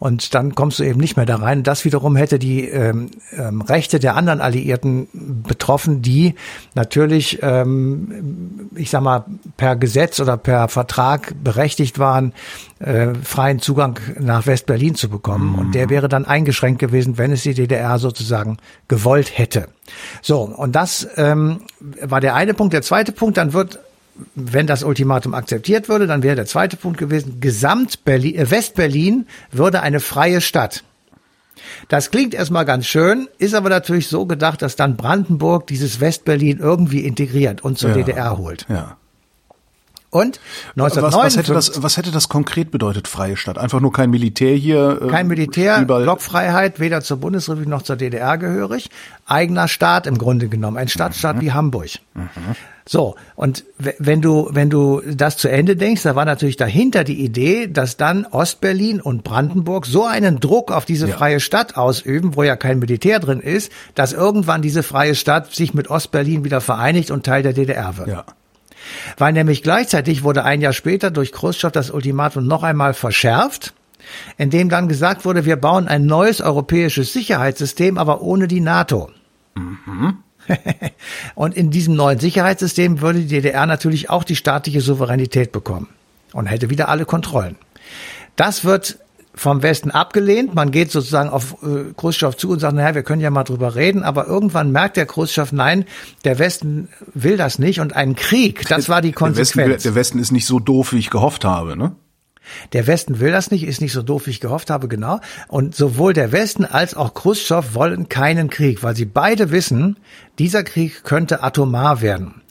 [0.05, 1.62] Und dann kommst du eben nicht mehr da rein.
[1.62, 5.09] Das wiederum hätte die ähm, ähm, Rechte der anderen Alliierten
[5.49, 6.35] betroffen, die
[6.75, 9.25] natürlich, ähm, ich sag mal,
[9.57, 12.35] per Gesetz oder per Vertrag berechtigt waren,
[12.81, 15.55] äh, freien Zugang nach West-Berlin zu bekommen.
[15.55, 19.69] Und der wäre dann eingeschränkt gewesen, wenn es die DDR sozusagen gewollt hätte.
[20.21, 21.62] So, und das ähm,
[22.03, 22.75] war der eine Punkt.
[22.75, 23.79] Der zweite Punkt, dann wird
[24.35, 29.27] wenn das Ultimatum akzeptiert würde, dann wäre der zweite Punkt gewesen, Gesamt Berlin, äh, Westberlin
[29.50, 30.85] würde eine freie Stadt.
[31.88, 36.59] Das klingt erstmal ganz schön, ist aber natürlich so gedacht, dass dann Brandenburg dieses Westberlin
[36.59, 37.96] irgendwie integriert und zur Ja.
[37.96, 38.66] DDR holt.
[38.68, 38.96] ja.
[40.11, 40.38] Und
[40.77, 43.59] Was, 1959, was, hätte das, was hätte das konkret bedeutet, freie Stadt?
[43.59, 45.00] Einfach nur kein Militär hier?
[45.03, 48.90] äh, kein Militär, Überall- Blockfreiheit, weder zur Bundesrepublik noch zur DDR gehörig,
[49.27, 51.90] eigener Staat im Grunde genommen, ein Stadtstaat wie Hamburg.
[52.87, 57.25] So, und wenn du, wenn du das zu Ende denkst, da war natürlich dahinter die
[57.25, 61.16] Idee, dass dann Ostberlin und Brandenburg so einen Druck auf diese Ja.
[61.16, 65.73] freie Stadt ausüben, wo ja kein Militär drin ist, dass irgendwann diese freie Stadt sich
[65.73, 68.09] mit Ostberlin wieder vereinigt und Teil der DDR wird.
[68.09, 68.25] Ja.
[69.16, 73.73] Weil nämlich gleichzeitig wurde ein Jahr später durch Khrushchev das Ultimatum noch einmal verschärft,
[74.37, 79.11] indem dann gesagt wurde, wir bauen ein neues europäisches Sicherheitssystem, aber ohne die NATO.
[81.35, 85.89] Und in diesem neuen Sicherheitssystem würde die DDR natürlich auch die staatliche Souveränität bekommen
[86.33, 87.57] und hätte wieder alle Kontrollen.
[88.37, 88.99] Das wird
[89.37, 90.55] vom Westen abgelehnt.
[90.55, 93.75] Man geht sozusagen auf äh, Khrushchev zu und sagt, naja, wir können ja mal drüber
[93.75, 94.05] reden.
[94.05, 95.87] Aber irgendwann merkt der Khrushchev, nein,
[96.25, 97.81] der Westen will das nicht.
[97.81, 99.83] Und ein Krieg, das war die Der Westen, Konsequenz.
[99.83, 101.97] der Westen ist nicht so doof, wie ich gehofft habe, ne?
[102.73, 105.21] Der Westen will das nicht, ist nicht so doof, wie ich gehofft habe, genau.
[105.49, 109.97] Und sowohl der Westen als auch Khrushchev wollen keinen Krieg, weil sie beide wissen,
[110.39, 112.43] dieser Krieg könnte atomar werden.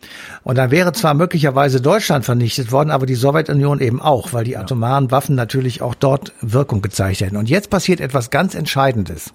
[0.44, 4.58] Und dann wäre zwar möglicherweise Deutschland vernichtet worden, aber die Sowjetunion eben auch, weil die
[4.58, 7.38] atomaren Waffen natürlich auch dort Wirkung gezeigt hätten.
[7.38, 9.34] Und jetzt passiert etwas ganz Entscheidendes.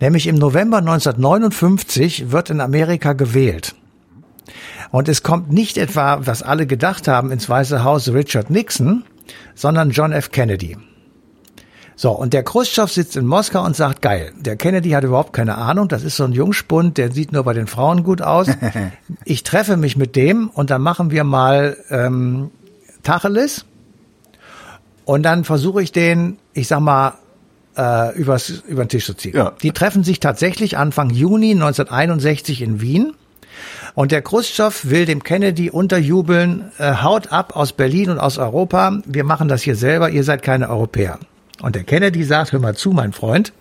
[0.00, 3.74] Nämlich im November 1959 wird in Amerika gewählt.
[4.90, 9.04] Und es kommt nicht etwa, was alle gedacht haben, ins Weiße Haus Richard Nixon,
[9.54, 10.30] sondern John F.
[10.30, 10.76] Kennedy.
[11.96, 15.58] So, und der Khrushchev sitzt in Moskau und sagt, geil, der Kennedy hat überhaupt keine
[15.58, 18.48] Ahnung, das ist so ein Jungspund, der sieht nur bei den Frauen gut aus.
[19.24, 22.50] Ich treffe mich mit dem und dann machen wir mal ähm,
[23.02, 23.64] Tacheles
[25.04, 27.14] und dann versuche ich den, ich sag mal,
[27.76, 29.34] äh, übers, über den Tisch zu ziehen.
[29.34, 29.52] Ja.
[29.62, 33.14] Die treffen sich tatsächlich Anfang Juni 1961 in Wien.
[33.94, 38.98] Und der Khrushchev will dem Kennedy unterjubeln, äh, haut ab aus Berlin und aus Europa,
[39.04, 41.18] wir machen das hier selber, ihr seid keine Europäer.
[41.60, 43.52] Und der Kennedy sagt, hör mal zu, mein Freund,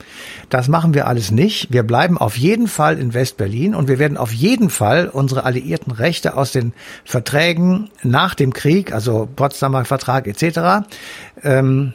[0.49, 1.71] das machen wir alles nicht.
[1.71, 5.91] Wir bleiben auf jeden Fall in West-Berlin und wir werden auf jeden Fall unsere alliierten
[5.91, 6.73] Rechte aus den
[7.05, 10.87] Verträgen nach dem Krieg, also Potsdamer Vertrag etc.,
[11.43, 11.93] ähm,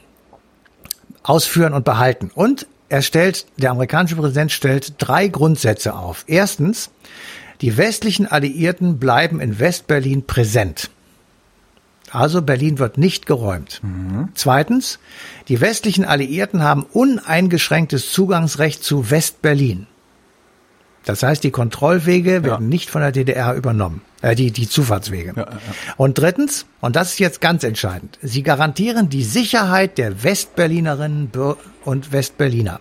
[1.22, 2.32] ausführen und behalten.
[2.34, 6.24] Und er stellt, der amerikanische Präsident stellt drei Grundsätze auf.
[6.26, 6.90] Erstens,
[7.62, 10.90] die westlichen Alliierten bleiben in Westberlin präsent.
[12.10, 13.80] Also Berlin wird nicht geräumt.
[14.34, 14.98] Zweitens,
[15.48, 19.86] die westlichen Alliierten haben uneingeschränktes Zugangsrecht zu Westberlin.
[21.04, 25.46] Das heißt, die Kontrollwege werden nicht von der DDR übernommen, äh, die, die Zufahrtswege.
[25.96, 31.32] Und drittens, und das ist jetzt ganz entscheidend, sie garantieren die Sicherheit der Westberlinerinnen
[31.84, 32.78] und Westberliner.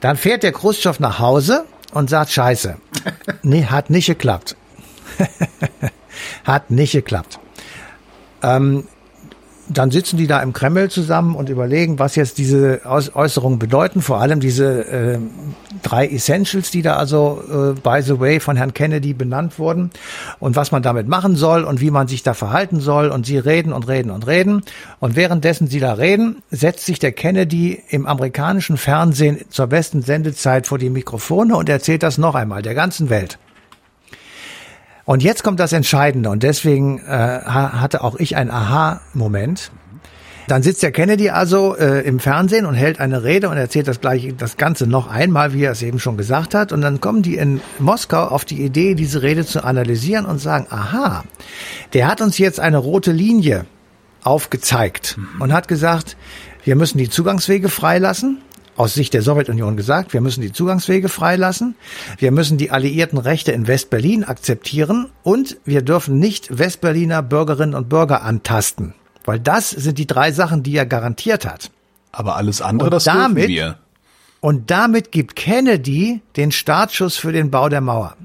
[0.00, 2.76] Dann fährt der Khrushchev nach Hause und sagt, scheiße,
[3.42, 4.56] nee, hat nicht geklappt.
[6.44, 7.38] hat nicht geklappt.
[8.42, 8.86] Ähm,
[9.68, 14.00] dann sitzen die da im Kreml zusammen und überlegen, was jetzt diese Äußerungen bedeuten.
[14.00, 15.18] Vor allem diese äh,
[15.82, 19.90] drei Essentials, die da also, äh, by the way, von Herrn Kennedy benannt wurden
[20.40, 23.08] und was man damit machen soll und wie man sich da verhalten soll.
[23.08, 24.62] Und sie reden und reden und reden.
[25.00, 30.66] Und währenddessen sie da reden, setzt sich der Kennedy im amerikanischen Fernsehen zur besten Sendezeit
[30.66, 33.38] vor die Mikrofone und erzählt das noch einmal der ganzen Welt.
[35.08, 39.70] Und jetzt kommt das Entscheidende und deswegen äh, hatte auch ich einen Aha-Moment.
[40.48, 44.02] Dann sitzt der Kennedy also äh, im Fernsehen und hält eine Rede und erzählt das
[44.02, 46.72] gleiche, das Ganze noch einmal, wie er es eben schon gesagt hat.
[46.72, 50.66] Und dann kommen die in Moskau auf die Idee, diese Rede zu analysieren und sagen,
[50.68, 51.24] aha,
[51.94, 53.64] der hat uns jetzt eine rote Linie
[54.24, 55.40] aufgezeigt mhm.
[55.40, 56.18] und hat gesagt,
[56.64, 58.42] wir müssen die Zugangswege freilassen
[58.78, 61.74] aus Sicht der Sowjetunion gesagt, wir müssen die Zugangswege freilassen,
[62.18, 67.88] wir müssen die alliierten Rechte in Westberlin akzeptieren und wir dürfen nicht Westberliner Bürgerinnen und
[67.88, 68.94] Bürger antasten.
[69.24, 71.70] Weil das sind die drei Sachen, die er garantiert hat.
[72.12, 73.78] Aber alles andere, und das damit, dürfen wir.
[74.40, 78.16] Und damit gibt Kennedy den Startschuss für den Bau der Mauer.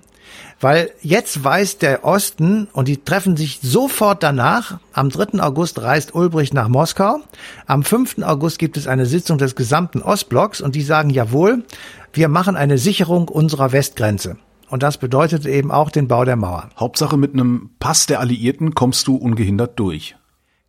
[0.63, 4.79] Weil jetzt weiß der Osten und die treffen sich sofort danach.
[4.93, 5.41] Am 3.
[5.41, 7.19] August reist Ulbricht nach Moskau.
[7.65, 8.19] Am 5.
[8.19, 11.65] August gibt es eine Sitzung des gesamten Ostblocks und die sagen, jawohl,
[12.13, 14.37] wir machen eine Sicherung unserer Westgrenze.
[14.69, 16.69] Und das bedeutet eben auch den Bau der Mauer.
[16.79, 20.15] Hauptsache mit einem Pass der Alliierten kommst du ungehindert durch.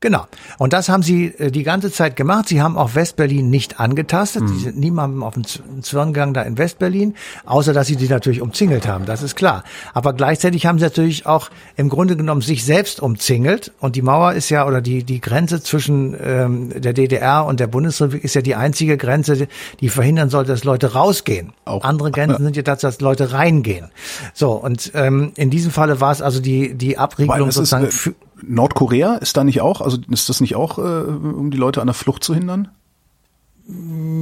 [0.05, 0.27] Genau.
[0.59, 2.47] Und das haben sie äh, die ganze Zeit gemacht.
[2.49, 4.43] Sie haben auch Westberlin nicht angetastet.
[4.43, 4.49] Mhm.
[4.49, 5.47] Sie sind niemandem auf den
[5.83, 7.15] Zwirn gegangen da in Westberlin,
[7.47, 9.07] außer dass sie die natürlich umzingelt haben.
[9.07, 9.65] Das ist klar.
[9.95, 13.73] Aber gleichzeitig haben sie natürlich auch im Grunde genommen sich selbst umzingelt.
[13.81, 17.69] Und die Mauer ist ja, oder die, die Grenze zwischen ähm, der DDR und der
[17.69, 19.49] Bundesrepublik ist ja die einzige Grenze,
[19.81, 21.55] die verhindern soll, dass Leute rausgehen.
[21.65, 21.83] Auch.
[21.83, 23.91] Andere Grenzen sind ja dazu, dass Leute reingehen.
[24.35, 27.87] So, und ähm, in diesem Falle war es also die, die Abriegelung sozusagen.
[27.87, 28.13] Ist, äh,
[28.49, 29.81] Nordkorea ist da nicht auch?
[29.81, 32.69] Also ist das nicht auch, äh, um die Leute an der Flucht zu hindern?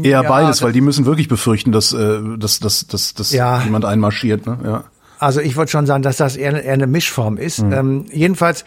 [0.02, 3.62] Eher ja, beides, weil die müssen wirklich befürchten, dass, äh, dass, dass, dass, dass ja.
[3.62, 4.46] jemand einmarschiert.
[4.46, 4.58] Ne?
[4.64, 4.84] Ja.
[5.18, 7.60] Also ich wollte schon sagen, dass das eher, eher eine Mischform ist.
[7.62, 7.72] Mhm.
[7.72, 8.64] Ähm, jedenfalls,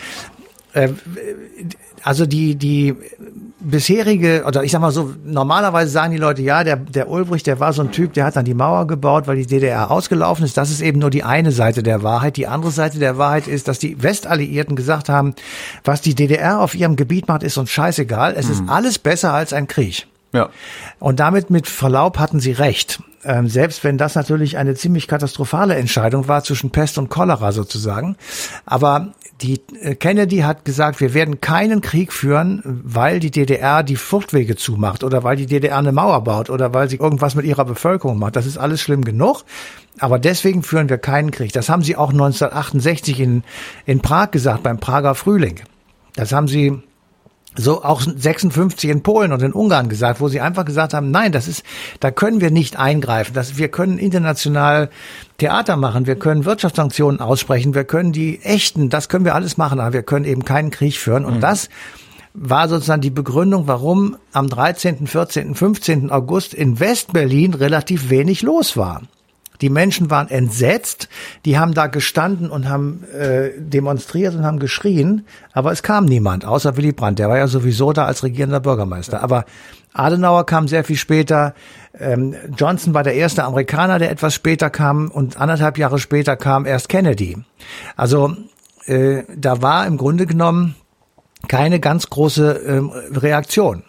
[0.73, 0.89] äh,
[2.03, 2.95] also die, die
[3.65, 7.59] bisherige, oder ich sag mal so, normalerweise sagen die Leute, ja, der, der Ulbricht, der
[7.59, 10.57] war so ein Typ, der hat dann die Mauer gebaut, weil die DDR ausgelaufen ist.
[10.57, 12.37] Das ist eben nur die eine Seite der Wahrheit.
[12.37, 15.33] Die andere Seite der Wahrheit ist, dass die Westalliierten gesagt haben,
[15.83, 18.35] was die DDR auf ihrem Gebiet macht, ist uns scheißegal.
[18.37, 18.51] Es mhm.
[18.53, 20.07] ist alles besser als ein Krieg.
[20.35, 20.49] Ja.
[20.99, 23.01] Und damit mit Verlaub hatten sie recht.
[23.23, 28.17] Ähm, selbst wenn das natürlich eine ziemlich katastrophale Entscheidung war zwischen Pest und Cholera sozusagen.
[28.65, 33.95] Aber die äh, Kennedy hat gesagt, wir werden keinen Krieg führen, weil die DDR die
[33.95, 37.65] Fluchtwege zumacht oder weil die DDR eine Mauer baut oder weil sie irgendwas mit ihrer
[37.65, 38.35] Bevölkerung macht.
[38.35, 39.43] Das ist alles schlimm genug.
[39.99, 41.51] Aber deswegen führen wir keinen Krieg.
[41.53, 43.43] Das haben sie auch 1968 in,
[43.85, 45.61] in Prag gesagt, beim Prager Frühling.
[46.15, 46.81] Das haben sie
[47.57, 51.31] so auch 56 in Polen und in Ungarn gesagt, wo sie einfach gesagt haben, nein,
[51.31, 51.63] das ist,
[51.99, 53.33] da können wir nicht eingreifen.
[53.33, 54.89] Das, wir können international
[55.37, 59.79] Theater machen, wir können Wirtschaftssanktionen aussprechen, wir können die echten, das können wir alles machen,
[59.79, 61.25] aber wir können eben keinen Krieg führen.
[61.25, 61.41] Und mhm.
[61.41, 61.69] das
[62.33, 66.11] war sozusagen die Begründung, warum am 13., 14., 15.
[66.11, 69.01] August in Westberlin relativ wenig los war.
[69.61, 71.09] Die Menschen waren entsetzt,
[71.45, 76.45] die haben da gestanden und haben äh, demonstriert und haben geschrien, aber es kam niemand,
[76.45, 77.19] außer Willy Brandt.
[77.19, 79.23] Der war ja sowieso da als regierender Bürgermeister.
[79.23, 79.45] Aber
[79.93, 81.53] Adenauer kam sehr viel später.
[81.97, 86.65] Ähm, Johnson war der erste Amerikaner, der etwas später kam und anderthalb Jahre später kam
[86.65, 87.37] erst Kennedy.
[87.95, 88.35] Also
[88.85, 90.75] äh, da war im Grunde genommen
[91.47, 93.83] keine ganz große ähm, Reaktion.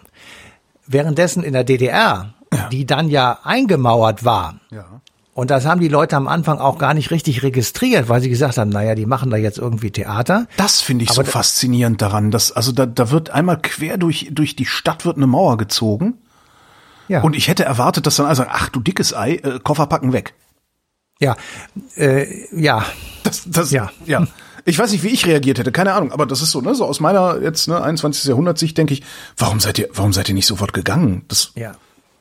[0.86, 2.68] Währenddessen in der DDR, ja.
[2.68, 5.00] die dann ja eingemauert war, ja
[5.36, 8.56] und das haben die Leute am Anfang auch gar nicht richtig registriert, weil sie gesagt
[8.56, 10.46] haben, naja, die machen da jetzt irgendwie Theater.
[10.56, 14.28] Das finde ich Aber so faszinierend daran, dass, also da, da wird einmal quer durch,
[14.30, 16.14] durch die Stadt wird eine Mauer gezogen.
[17.08, 17.20] Ja.
[17.20, 20.14] Und ich hätte erwartet, dass dann alle sagen, ach du dickes Ei, äh, Koffer packen
[20.14, 20.32] weg.
[21.20, 21.36] Ja,
[21.96, 22.26] äh,
[22.58, 22.86] ja.
[23.22, 23.90] Das, das, ja.
[24.06, 24.26] ja.
[24.64, 26.86] Ich weiß nicht, wie ich reagiert hätte, keine Ahnung, aber das ist so, ne, so
[26.86, 28.24] aus meiner jetzt, ne, 21.
[28.24, 29.02] Jahrhundert Sicht denke ich,
[29.36, 31.26] warum seid ihr, warum seid ihr nicht sofort gegangen?
[31.28, 31.74] Das, ja.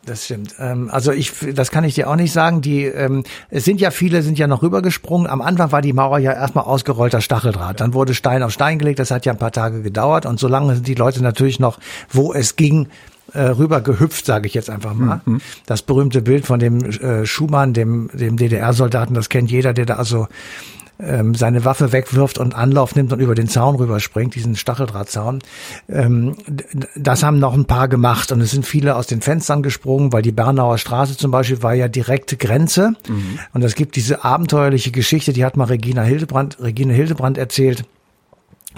[0.06, 0.56] Das stimmt.
[0.60, 2.62] Ähm, also ich, das kann ich dir auch nicht sagen.
[2.62, 5.28] Die, ähm, es sind ja viele, sind ja noch rübergesprungen.
[5.28, 7.82] Am Anfang war die Mauer ja erstmal ausgerollter Stacheldraht.
[7.82, 9.00] Dann wurde Stein auf Stein gelegt.
[9.00, 10.26] Das hat ja ein paar Tage gedauert.
[10.26, 12.88] Und solange sind die Leute natürlich noch, wo es ging,
[13.34, 15.22] äh, rüber gehüpft, sage ich jetzt einfach mal.
[15.26, 15.42] Mhm.
[15.66, 19.96] Das berühmte Bild von dem äh, Schumann, dem, dem DDR-Soldaten, das kennt jeder, der da
[19.96, 20.28] also
[21.00, 25.40] ähm, seine Waffe wegwirft und Anlauf nimmt und über den Zaun rüberspringt, diesen Stacheldrahtzaun.
[25.90, 26.36] Ähm,
[26.96, 30.22] das haben noch ein paar gemacht und es sind viele aus den Fenstern gesprungen, weil
[30.22, 32.94] die Bernauer Straße zum Beispiel war ja direkte Grenze.
[33.08, 33.40] Mhm.
[33.54, 37.86] Und es gibt diese abenteuerliche Geschichte, die hat mal Regina Hildebrand, Regine Hildebrand erzählt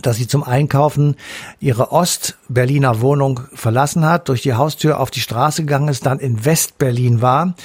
[0.01, 1.15] dass sie zum Einkaufen
[1.59, 6.45] ihre Ost-Berliner Wohnung verlassen hat, durch die Haustür auf die Straße gegangen ist, dann in
[6.45, 7.55] West-Berlin war,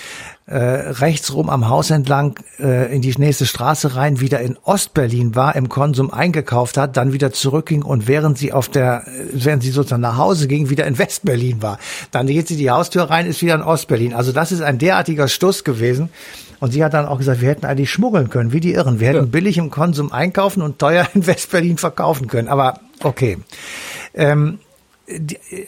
[0.46, 5.34] äh, rechts rum am Haus entlang äh, in die nächste Straße rein, wieder in Ostberlin
[5.36, 9.70] war, im Konsum eingekauft hat, dann wieder zurückging und während sie auf der, während sie
[9.70, 11.78] sozusagen nach Hause ging, wieder in Westberlin war.
[12.10, 14.14] Dann geht sie die Haustür rein, ist wieder in Ostberlin.
[14.14, 16.08] Also das ist ein derartiger Stuss gewesen.
[16.58, 19.00] Und sie hat dann auch gesagt, wir hätten eigentlich schmuggeln können, wie die Irren.
[19.00, 19.24] Wir hätten ja.
[19.26, 22.46] billig im Konsum einkaufen und teuer in Westberlin verkaufen können.
[22.46, 23.38] Aber okay.
[24.14, 24.58] Ähm,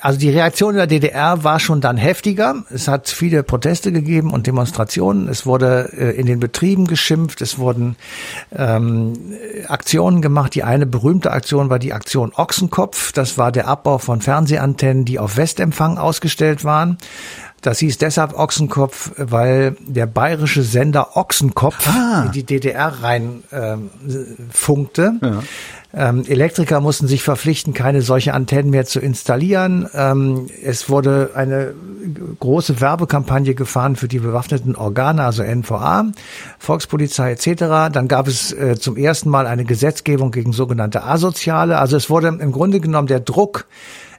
[0.01, 2.64] also die Reaktion in der DDR war schon dann heftiger.
[2.70, 5.29] Es hat viele Proteste gegeben und Demonstrationen.
[5.29, 7.40] Es wurde äh, in den Betrieben geschimpft.
[7.40, 7.97] Es wurden
[8.55, 9.35] ähm,
[9.66, 10.55] Aktionen gemacht.
[10.55, 13.12] Die eine berühmte Aktion war die Aktion Ochsenkopf.
[13.12, 16.99] Das war der Abbau von Fernsehantennen, die auf Westempfang ausgestellt waren.
[17.64, 22.24] Das hieß deshalb Ochsenkopf, weil der bayerische Sender Ochsenkopf ah.
[22.27, 23.88] in die DDR rein ähm,
[24.53, 25.14] funkte.
[25.22, 25.42] Ja.
[25.94, 29.88] Ähm, Elektriker mussten sich verpflichten, keine solche Antennen mehr zu installieren.
[29.94, 31.72] Ähm, es wurde eine
[32.38, 36.09] große Werbekampagne gefahren für die bewaffneten Organe, also NVA,
[36.59, 37.92] Volkspolizei etc.
[37.94, 41.79] Dann gab es äh, zum ersten Mal eine Gesetzgebung gegen sogenannte Asoziale.
[41.79, 43.66] Also es wurde im Grunde genommen der Druck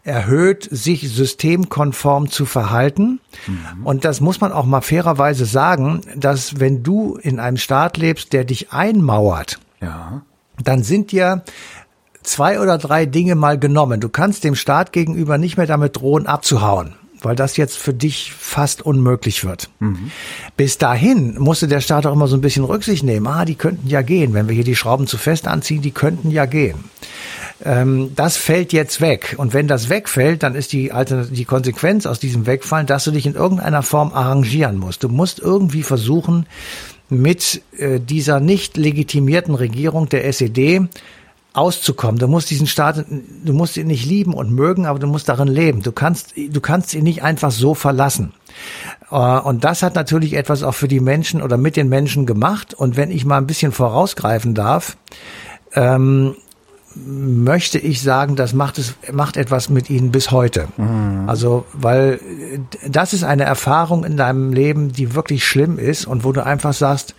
[0.06, 3.20] erhöht, sich systemkonform zu verhalten.
[3.48, 3.86] Mhm.
[3.86, 8.32] Und das muss man auch mal fairerweise sagen, dass wenn du in einem Staat lebst,
[8.32, 10.22] der dich einmauert, ja
[10.64, 11.44] dann sind dir
[12.24, 14.00] zwei oder drei Dinge mal genommen.
[14.00, 16.94] Du kannst dem Staat gegenüber nicht mehr damit drohen, abzuhauen
[17.26, 19.70] weil das jetzt für dich fast unmöglich wird.
[19.80, 20.12] Mhm.
[20.56, 23.28] Bis dahin musste der Staat auch immer so ein bisschen Rücksicht nehmen.
[23.28, 24.34] Ah, die könnten ja gehen.
[24.34, 26.86] Wenn wir hier die Schrauben zu fest anziehen, die könnten ja gehen.
[27.64, 29.36] Ähm, das fällt jetzt weg.
[29.38, 30.92] Und wenn das wegfällt, dann ist die,
[31.32, 35.04] die Konsequenz aus diesem Wegfallen, dass du dich in irgendeiner Form arrangieren musst.
[35.04, 36.46] Du musst irgendwie versuchen,
[37.10, 40.88] mit äh, dieser nicht legitimierten Regierung der SED
[41.56, 42.20] auszukommen.
[42.20, 45.48] Du musst diesen Staat, du musst ihn nicht lieben und mögen, aber du musst darin
[45.48, 45.82] leben.
[45.82, 48.34] Du kannst, du kannst ihn nicht einfach so verlassen.
[49.10, 52.74] Äh, und das hat natürlich etwas auch für die Menschen oder mit den Menschen gemacht.
[52.74, 54.98] Und wenn ich mal ein bisschen vorausgreifen darf,
[55.74, 56.36] ähm,
[56.96, 60.68] möchte ich sagen, das macht es macht etwas mit ihnen bis heute.
[60.78, 61.28] Mhm.
[61.28, 62.20] Also, weil
[62.88, 66.74] das ist eine Erfahrung in deinem Leben, die wirklich schlimm ist und wo du einfach
[66.74, 67.16] sagst,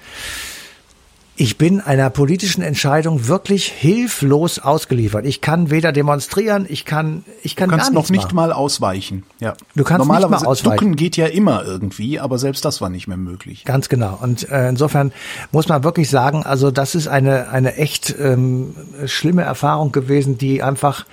[1.38, 5.27] ich bin einer politischen Entscheidung wirklich hilflos ausgeliefert.
[5.27, 8.37] Ich kann weder demonstrieren, ich kann, ich kann du kannst gar noch nicht machen.
[8.37, 9.22] mal ausweichen.
[9.38, 9.55] Ja.
[9.75, 10.79] Du kannst Normalerweise nicht mal ausweichen.
[10.79, 13.64] Ducken geht ja immer irgendwie, aber selbst das war nicht mehr möglich.
[13.66, 14.18] Ganz genau.
[14.20, 15.12] Und äh, insofern
[15.53, 20.62] muss man wirklich sagen, also das ist eine eine echt ähm, schlimme Erfahrung gewesen, die
[20.62, 21.05] einfach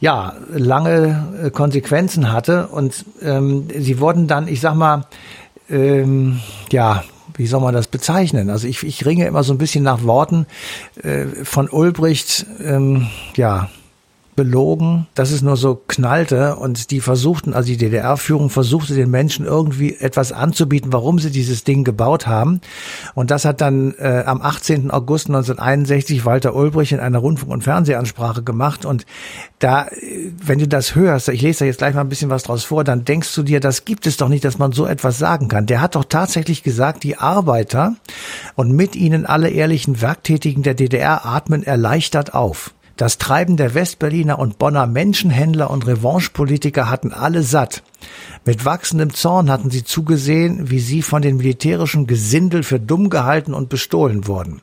[0.00, 5.06] ja lange äh, Konsequenzen hatte und ähm, sie wurden dann, ich sag mal,
[5.70, 8.50] ähm, ja wie soll man das bezeichnen?
[8.50, 10.46] Also ich, ich ringe immer so ein bisschen nach Worten
[11.02, 13.68] äh, von Ulbricht, ähm, ja,
[14.34, 19.44] belogen, dass es nur so knallte und die versuchten, also die DDR-Führung versuchte den Menschen
[19.44, 22.60] irgendwie etwas anzubieten, warum sie dieses Ding gebaut haben.
[23.14, 24.90] Und das hat dann äh, am 18.
[24.90, 28.86] August 1961 Walter Ulbricht in einer Rundfunk- und Fernsehansprache gemacht.
[28.86, 29.04] Und
[29.58, 32.44] da, äh, wenn du das hörst, ich lese da jetzt gleich mal ein bisschen was
[32.44, 35.18] draus vor, dann denkst du dir, das gibt es doch nicht, dass man so etwas
[35.18, 35.66] sagen kann.
[35.66, 37.96] Der hat doch tatsächlich gesagt, die Arbeiter
[38.54, 42.72] und mit ihnen alle ehrlichen Werktätigen der DDR atmen erleichtert auf.
[43.02, 47.82] Das Treiben der Westberliner und Bonner Menschenhändler und Revanchepolitiker hatten alle satt.
[48.44, 53.54] Mit wachsendem Zorn hatten sie zugesehen, wie sie von den militärischen Gesindel für dumm gehalten
[53.54, 54.62] und bestohlen wurden.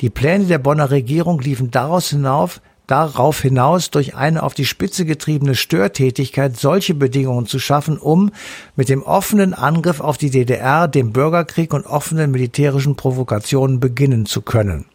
[0.00, 5.04] Die Pläne der Bonner Regierung liefen daraus hinauf, darauf hinaus, durch eine auf die Spitze
[5.04, 8.30] getriebene Störtätigkeit solche Bedingungen zu schaffen, um
[8.76, 14.40] mit dem offenen Angriff auf die DDR, dem Bürgerkrieg und offenen militärischen Provokationen beginnen zu
[14.40, 14.86] können.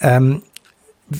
[0.00, 0.42] Ähm,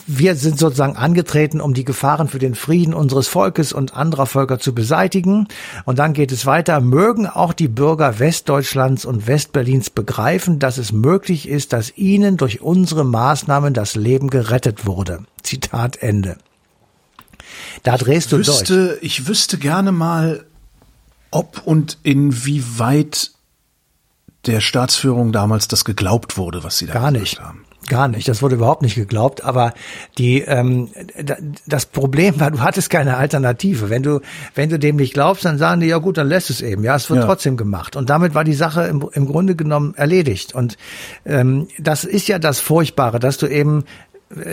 [0.06, 4.58] wir sind sozusagen angetreten, um die Gefahren für den Frieden unseres Volkes und anderer Völker
[4.60, 5.48] zu beseitigen.
[5.84, 6.80] Und dann geht es weiter.
[6.80, 12.60] Mögen auch die Bürger Westdeutschlands und Westberlins begreifen, dass es möglich ist, dass ihnen durch
[12.60, 15.24] unsere Maßnahmen das Leben gerettet wurde.
[15.42, 16.36] Zitat Ende.
[17.82, 19.02] Da drehst du wüsste, durch.
[19.02, 20.44] Ich wüsste gerne mal,
[21.30, 23.32] ob und inwieweit
[24.46, 27.40] der Staatsführung damals das geglaubt wurde, was sie da Gar nicht.
[27.40, 27.64] haben.
[27.90, 29.42] Gar nicht, das wurde überhaupt nicht geglaubt.
[29.42, 29.74] Aber
[30.16, 30.90] die, ähm,
[31.66, 33.90] das Problem war, du hattest keine Alternative.
[33.90, 34.20] Wenn du,
[34.54, 36.84] wenn du dem nicht glaubst, dann sagen die, ja gut, dann lässt es eben.
[36.84, 37.26] Ja, es wird ja.
[37.26, 37.96] trotzdem gemacht.
[37.96, 40.54] Und damit war die Sache im, im Grunde genommen erledigt.
[40.54, 40.76] Und
[41.26, 43.82] ähm, das ist ja das Furchtbare, dass du eben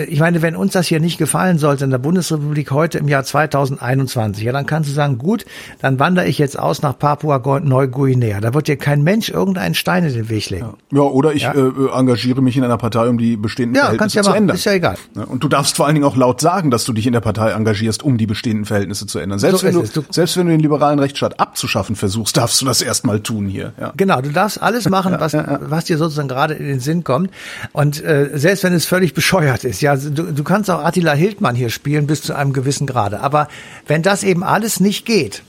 [0.08, 3.24] ich meine, wenn uns das hier nicht gefallen sollte in der Bundesrepublik heute im Jahr
[3.24, 5.46] 2021, ja, dann kannst du sagen, gut,
[5.82, 8.42] dann wandere ich jetzt aus nach Papua-Neuguinea.
[8.42, 10.74] Da wird dir kein Mensch irgendeinen Stein in den Weg legen.
[10.92, 11.54] Ja, oder ich ja.
[11.54, 14.38] äh, engagiere mich in einer Partei, um die bestehenden ja, Verhältnisse ja zu machen.
[14.38, 14.56] ändern.
[14.56, 14.96] Ist ja egal.
[15.14, 17.52] Und du darfst vor allen Dingen auch laut sagen, dass du dich in der Partei
[17.52, 19.38] engagierst, um die bestehenden Verhältnisse zu ändern.
[19.38, 22.66] Selbst, so wenn, du, du, selbst wenn du den liberalen Rechtsstaat abzuschaffen versuchst, darfst du
[22.66, 23.74] das erstmal tun hier.
[23.80, 23.94] Ja.
[23.96, 27.30] Genau, du darfst alles machen, was, was dir sozusagen gerade in den Sinn kommt.
[27.74, 31.56] Und äh, selbst wenn es völlig bescheuert ist, ja, du, du kannst auch Attila Hildmann
[31.56, 33.20] hier spielen bis zu einem gewissen Grade.
[33.22, 33.48] Aber
[33.86, 35.44] wenn das eben alles nicht geht,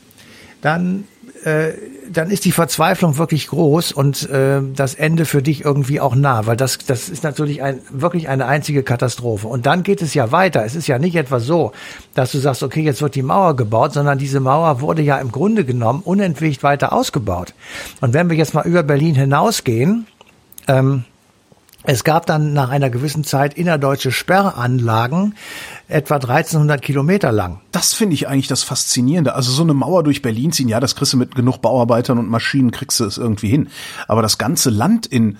[0.60, 1.04] dann
[1.44, 1.72] äh,
[2.10, 6.46] dann ist die Verzweiflung wirklich groß und äh, das Ende für dich irgendwie auch nah,
[6.46, 9.46] weil das, das ist natürlich ein, wirklich eine einzige Katastrophe.
[9.46, 10.64] Und dann geht es ja weiter.
[10.64, 11.72] Es ist ja nicht etwa so,
[12.14, 15.30] dass du sagst, okay, jetzt wird die Mauer gebaut, sondern diese Mauer wurde ja im
[15.30, 17.54] Grunde genommen unentwegt weiter ausgebaut.
[18.00, 20.06] Und wenn wir jetzt mal über Berlin hinausgehen,
[20.66, 21.04] ähm,
[21.84, 25.34] es gab dann nach einer gewissen Zeit innerdeutsche Sperranlagen,
[25.86, 27.60] etwa 1300 Kilometer lang.
[27.70, 29.34] Das finde ich eigentlich das Faszinierende.
[29.34, 32.28] Also so eine Mauer durch Berlin ziehen, ja, das kriegst du mit genug Bauarbeitern und
[32.28, 33.68] Maschinen, kriegst du es irgendwie hin.
[34.08, 35.38] Aber das ganze Land in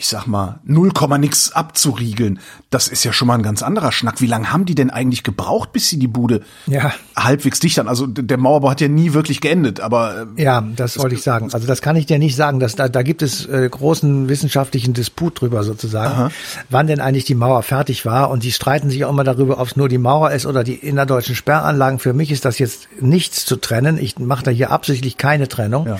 [0.00, 2.38] ich sag mal, null Komma nix abzuriegeln,
[2.70, 4.22] das ist ja schon mal ein ganz anderer Schnack.
[4.22, 6.94] Wie lange haben die denn eigentlich gebraucht, bis sie die Bude ja.
[7.14, 7.86] halbwegs dicht haben?
[7.86, 11.50] Also der Mauerbau hat ja nie wirklich geendet, aber äh, ja, das wollte ich sagen.
[11.52, 12.60] Also das kann ich dir nicht sagen.
[12.60, 16.30] Dass da, da gibt es äh, großen wissenschaftlichen Disput drüber sozusagen, Aha.
[16.70, 18.30] wann denn eigentlich die Mauer fertig war.
[18.30, 20.76] Und die streiten sich auch immer darüber, ob es nur die Mauer ist oder die
[20.76, 21.98] innerdeutschen Sperranlagen.
[21.98, 23.98] Für mich ist das jetzt nichts zu trennen.
[23.98, 25.86] Ich mache da hier absichtlich keine Trennung.
[25.86, 25.98] Ja.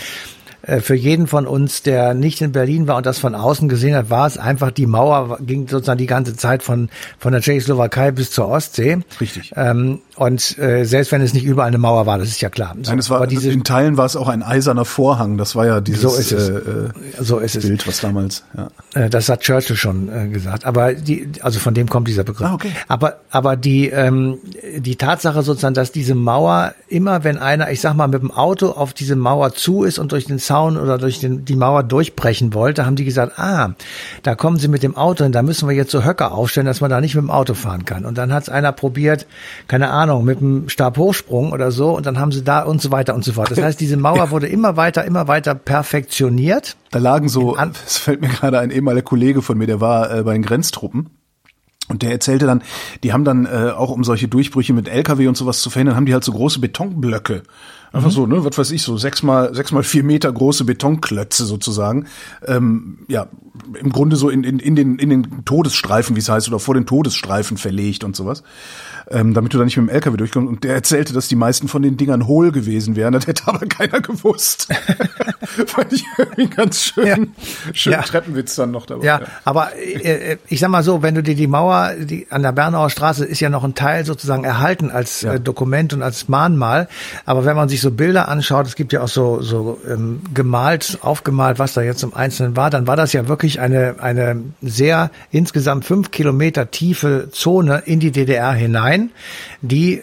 [0.62, 3.94] Äh, für jeden von uns, der nicht in Berlin war und das von außen gesehen
[3.94, 6.88] hat, war es einfach die Mauer ging sozusagen die ganze Zeit von
[7.18, 8.98] von der Tschechoslowakei bis zur Ostsee.
[9.20, 9.52] Richtig.
[9.56, 12.74] Ähm, und äh, selbst wenn es nicht überall eine Mauer war, das ist ja klar.
[12.82, 15.38] So, Nein, es war diese, in Teilen war es auch ein eiserner Vorhang.
[15.38, 16.48] Das war ja dieses so ist es.
[16.50, 16.62] Äh,
[17.18, 17.66] so ist es.
[17.66, 18.44] Bild, was damals.
[18.56, 18.68] Ja.
[18.94, 20.66] Äh, das hat Churchill schon äh, gesagt.
[20.66, 22.48] Aber die, also von dem kommt dieser Begriff.
[22.48, 22.72] Ah, okay.
[22.88, 24.38] Aber aber die ähm,
[24.76, 28.70] die Tatsache sozusagen, dass diese Mauer immer, wenn einer, ich sag mal, mit dem Auto
[28.70, 32.54] auf diese Mauer zu ist und durch den Zaun oder durch den, die Mauer durchbrechen
[32.54, 33.74] wollte, haben die gesagt, ah,
[34.24, 36.80] da kommen sie mit dem Auto hin, da müssen wir jetzt so Höcker aufstellen, dass
[36.80, 38.04] man da nicht mit dem Auto fahren kann.
[38.04, 39.28] Und dann hat es einer probiert,
[39.68, 43.14] keine Ahnung, mit dem Stabhochsprung oder so, und dann haben sie da und so weiter
[43.14, 43.52] und so fort.
[43.52, 46.76] Das heißt, diese Mauer wurde immer weiter, immer weiter perfektioniert.
[46.90, 50.22] Da lagen so, es fällt mir gerade ein ehemaliger Kollege von mir, der war äh,
[50.24, 51.10] bei den Grenztruppen.
[51.86, 52.62] Und der erzählte dann,
[53.02, 56.06] die haben dann äh, auch um solche Durchbrüche mit LKW und sowas zu verhindern, haben
[56.06, 57.42] die halt so große Betonblöcke
[57.92, 58.14] Einfach mhm.
[58.14, 62.06] so, ne, was weiß ich, so sechs mal, sechs mal vier Meter große Betonklötze sozusagen.
[62.46, 63.28] Ähm, ja,
[63.78, 66.74] im Grunde so in, in, in, den, in den Todesstreifen, wie es heißt, oder vor
[66.74, 68.42] den Todesstreifen verlegt und sowas.
[69.10, 70.48] Ähm, damit du da nicht mit dem LKW durchkommst.
[70.48, 73.12] Und der erzählte, dass die meisten von den Dingern hohl gewesen wären.
[73.12, 74.68] Das hätte aber keiner gewusst.
[75.66, 77.74] Fand ich irgendwie ganz schön, ja.
[77.74, 78.02] schön ja.
[78.02, 79.04] Treppenwitz dann noch dabei.
[79.04, 79.26] Ja, ja.
[79.44, 82.88] aber äh, ich sag mal so, wenn du dir die Mauer die, an der Bernauer
[82.88, 85.34] Straße ist ja noch ein Teil sozusagen erhalten als ja.
[85.34, 86.88] äh, Dokument und als Mahnmal.
[87.24, 90.20] Aber wenn man sich sich so Bilder anschaut, es gibt ja auch so, so ähm,
[90.34, 94.42] gemalt, aufgemalt, was da jetzt im Einzelnen war, dann war das ja wirklich eine, eine
[94.60, 98.99] sehr insgesamt fünf Kilometer tiefe Zone in die DDR hinein,
[99.62, 100.02] die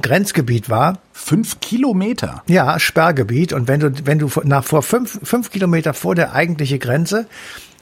[0.00, 1.00] Grenzgebiet war.
[1.12, 2.42] Fünf Kilometer?
[2.46, 3.52] Ja, Sperrgebiet.
[3.52, 7.26] Und wenn du, wenn du nach vor fünf, fünf Kilometer vor der eigentliche Grenze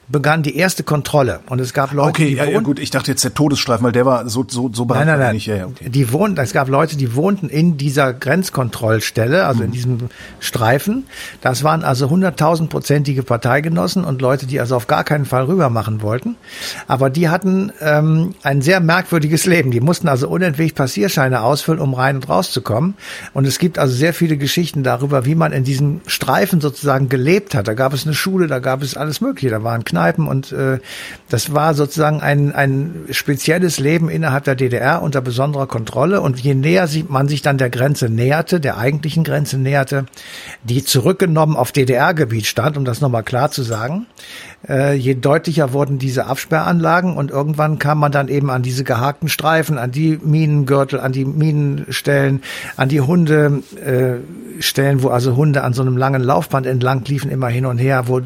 [0.08, 3.10] begann die erste Kontrolle und es gab Leute, okay, die ja, ja, gut, ich dachte
[3.10, 5.34] jetzt der Todesstreifen, weil der war so so so nein, nein, nein.
[5.34, 5.46] Nicht.
[5.46, 5.88] Ja, ja, okay.
[5.88, 9.66] Die wohnten, es gab Leute, die wohnten in dieser Grenzkontrollstelle, also mhm.
[9.66, 9.98] in diesem
[10.40, 11.04] Streifen.
[11.40, 16.02] Das waren also hunderttausendprozentige Parteigenossen und Leute, die also auf gar keinen Fall rüber machen
[16.02, 16.36] wollten.
[16.86, 19.70] Aber die hatten ähm, ein sehr merkwürdiges Leben.
[19.70, 22.94] Die mussten also unentwegt Passierscheine ausfüllen, um rein und rauszukommen.
[23.32, 27.54] Und es gibt also sehr viele Geschichten darüber, wie man in diesem Streifen sozusagen gelebt
[27.54, 27.68] hat.
[27.68, 29.50] Da gab es eine Schule, da gab es alles Mögliche.
[29.50, 30.78] Da waren Kneipen und äh,
[31.28, 36.20] das war sozusagen ein, ein spezielles Leben innerhalb der DDR unter besonderer Kontrolle.
[36.20, 40.06] Und je näher man sich dann der Grenze näherte, der eigentlichen Grenze näherte,
[40.64, 44.06] die zurückgenommen auf DDR-Gebiet stand, um das nochmal klar zu sagen,
[44.68, 49.28] äh, je deutlicher wurden diese Absperranlagen und irgendwann kam man dann eben an diese gehakten
[49.28, 52.42] Streifen, an die Minengürtel, an die Minenstellen,
[52.76, 54.16] an die Hunde, äh,
[55.02, 58.20] wo also Hunde an so einem langen Laufband entlang liefen, immer hin und her, wo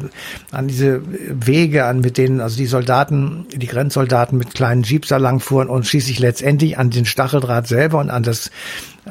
[0.51, 5.17] an diese Wege, an mit denen also die Soldaten, die Grenzsoldaten mit kleinen Jeeps da
[5.17, 8.51] lang fuhren und schließlich letztendlich an den Stacheldraht selber und an das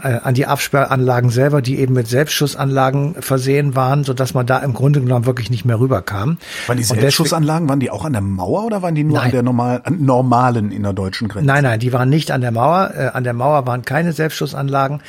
[0.03, 4.59] äh, an die Absperranlagen selber, die eben mit Selbstschussanlagen versehen waren, so dass man da
[4.59, 6.39] im Grunde genommen wirklich nicht mehr rüberkam.
[6.67, 9.27] Weil die Selbstschuss Selbstschussanlagen, waren die auch an der Mauer oder waren die nur Nein.
[9.27, 11.47] an der normalen, an normalen innerdeutschen Grenze?
[11.47, 12.91] Nein, nein, die waren nicht an der Mauer.
[12.97, 15.01] Äh, an der Mauer waren keine Selbstschussanlagen.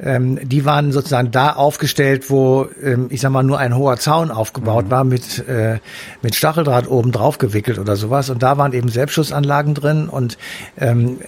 [0.00, 4.30] Ähm, die waren sozusagen da aufgestellt, wo, ähm, ich sag mal, nur ein hoher Zaun
[4.30, 4.90] aufgebaut Mhm.
[4.90, 5.78] war mit, äh,
[6.22, 8.30] mit Stacheldraht oben drauf gewickelt oder sowas.
[8.30, 10.08] Und da waren eben Selbstschussanlagen drin.
[10.08, 10.38] Und
[10.78, 11.18] ähm,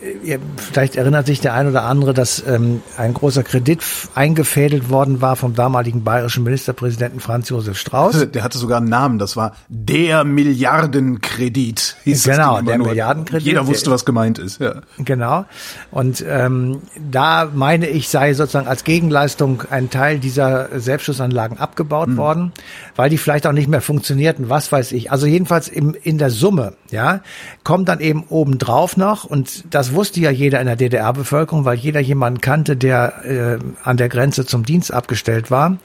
[0.56, 3.80] vielleicht erinnert sich der ein oder andere, dass ähm, ein großer Kredit
[4.14, 8.30] eingefädelt worden war vom damaligen bayerischen Ministerpräsidenten Franz Josef Strauß.
[8.32, 11.96] Der hatte sogar einen Namen, das war der Milliardenkredit.
[12.04, 12.88] hieß Genau, der nur.
[12.88, 13.46] Milliardenkredit.
[13.46, 14.82] Jeder wusste, was gemeint ist, ja.
[14.98, 15.46] Genau.
[15.90, 22.52] Und ähm, da meine ich, sei sozusagen als Gegenleistung ein Teil dieser Selbstschussanlagen abgebaut worden,
[22.96, 25.10] weil die vielleicht auch nicht mehr funktionierten, was weiß ich.
[25.10, 27.20] Also jedenfalls im, in der Summe, ja,
[27.64, 32.00] kommt dann eben obendrauf noch, und das wusste ja jeder in der DDR-Bevölkerung, weil jeder
[32.00, 35.78] jemanden kannte, der äh, an der Grenze zum Dienst abgestellt war.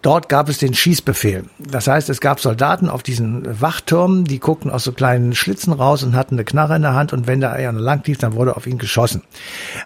[0.00, 1.46] Dort gab es den Schießbefehl.
[1.58, 6.04] Das heißt, es gab Soldaten auf diesen Wachtürmen, die guckten aus so kleinen Schlitzen raus
[6.04, 8.56] und hatten eine Knarre in der Hand und wenn da einer lang lief, dann wurde
[8.56, 9.22] auf ihn geschossen.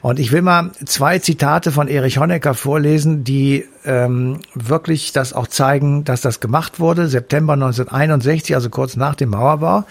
[0.03, 5.47] Und ich will mal zwei Zitate von Erich Honecker vorlesen, die ähm, wirklich das auch
[5.47, 7.09] zeigen, dass das gemacht wurde.
[7.09, 9.84] September 1961, also kurz nach dem Mauerbau,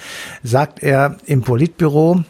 [0.44, 2.24] sagt er im Politbüro,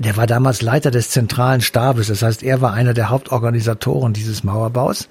[0.00, 4.42] der war damals Leiter des zentralen Stabes, das heißt, er war einer der Hauptorganisatoren dieses
[4.42, 5.08] Mauerbaus.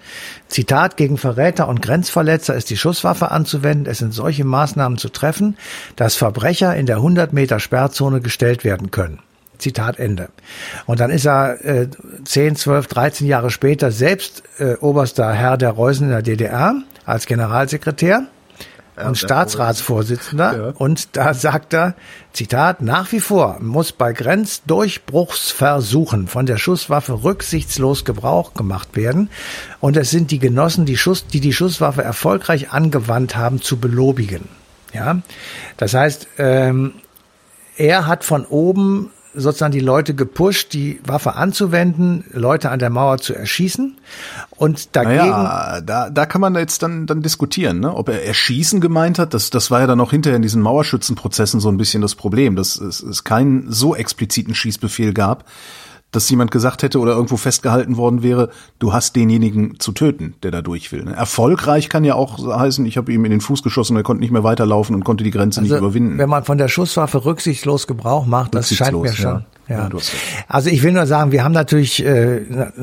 [0.47, 3.85] Zitat, gegen Verräter und Grenzverletzer ist die Schusswaffe anzuwenden.
[3.85, 5.57] Es sind solche Maßnahmen zu treffen,
[5.95, 9.19] dass Verbrecher in der 100 Meter Sperrzone gestellt werden können.
[9.59, 10.29] Zitat Ende.
[10.87, 11.87] Und dann ist er äh,
[12.23, 16.73] 10, 12, 13 Jahre später selbst äh, oberster Herr der Reusen in der DDR
[17.05, 18.23] als Generalsekretär
[19.07, 20.57] und Staatsratsvorsitzender.
[20.57, 20.73] Ja.
[20.77, 21.95] Und da sagt er,
[22.33, 29.31] Zitat, nach wie vor muss bei Grenzdurchbruchsversuchen von der Schusswaffe rücksichtslos Gebrauch gemacht werden.
[29.79, 34.47] Und es sind die Genossen, die, Schuss, die die Schusswaffe erfolgreich angewandt haben, zu belobigen.
[34.93, 35.21] Ja,
[35.77, 36.93] das heißt, ähm,
[37.77, 43.19] er hat von oben sozusagen die Leute gepusht, die Waffe anzuwenden, Leute an der Mauer
[43.19, 43.97] zu erschießen.
[44.55, 47.93] Und dagegen Naja, da, da kann man jetzt dann, dann diskutieren, ne?
[47.93, 49.33] ob er Erschießen gemeint hat.
[49.33, 52.55] Das, das war ja dann auch hinterher in diesen Mauerschützenprozessen so ein bisschen das Problem,
[52.55, 55.45] dass es, es keinen so expliziten Schießbefehl gab,
[56.11, 58.49] dass jemand gesagt hätte oder irgendwo festgehalten worden wäre,
[58.79, 61.03] du hast denjenigen zu töten, der da durch will.
[61.03, 61.13] ne?
[61.15, 64.31] Erfolgreich kann ja auch heißen, ich habe ihm in den Fuß geschossen, er konnte nicht
[64.31, 66.17] mehr weiterlaufen und konnte die Grenze nicht Also, überwinden.
[66.17, 69.25] Wenn man von der Schusswaffe rücksichtslos Gebrauch macht, das scheint mir schon.
[69.25, 69.45] ja.
[69.69, 69.87] Ja.
[70.47, 72.41] Also ich will nur sagen, wir haben natürlich äh,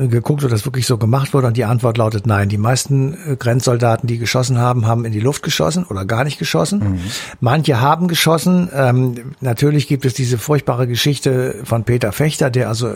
[0.09, 2.47] geguckt, ob das wirklich so gemacht wurde und die Antwort lautet nein.
[2.49, 6.39] Die meisten äh, Grenzsoldaten, die geschossen haben, haben in die Luft geschossen oder gar nicht
[6.39, 6.79] geschossen.
[6.79, 6.99] Mhm.
[7.41, 8.69] Manche haben geschossen.
[8.73, 12.93] Ähm, natürlich gibt es diese furchtbare Geschichte von Peter Fechter, der also äh,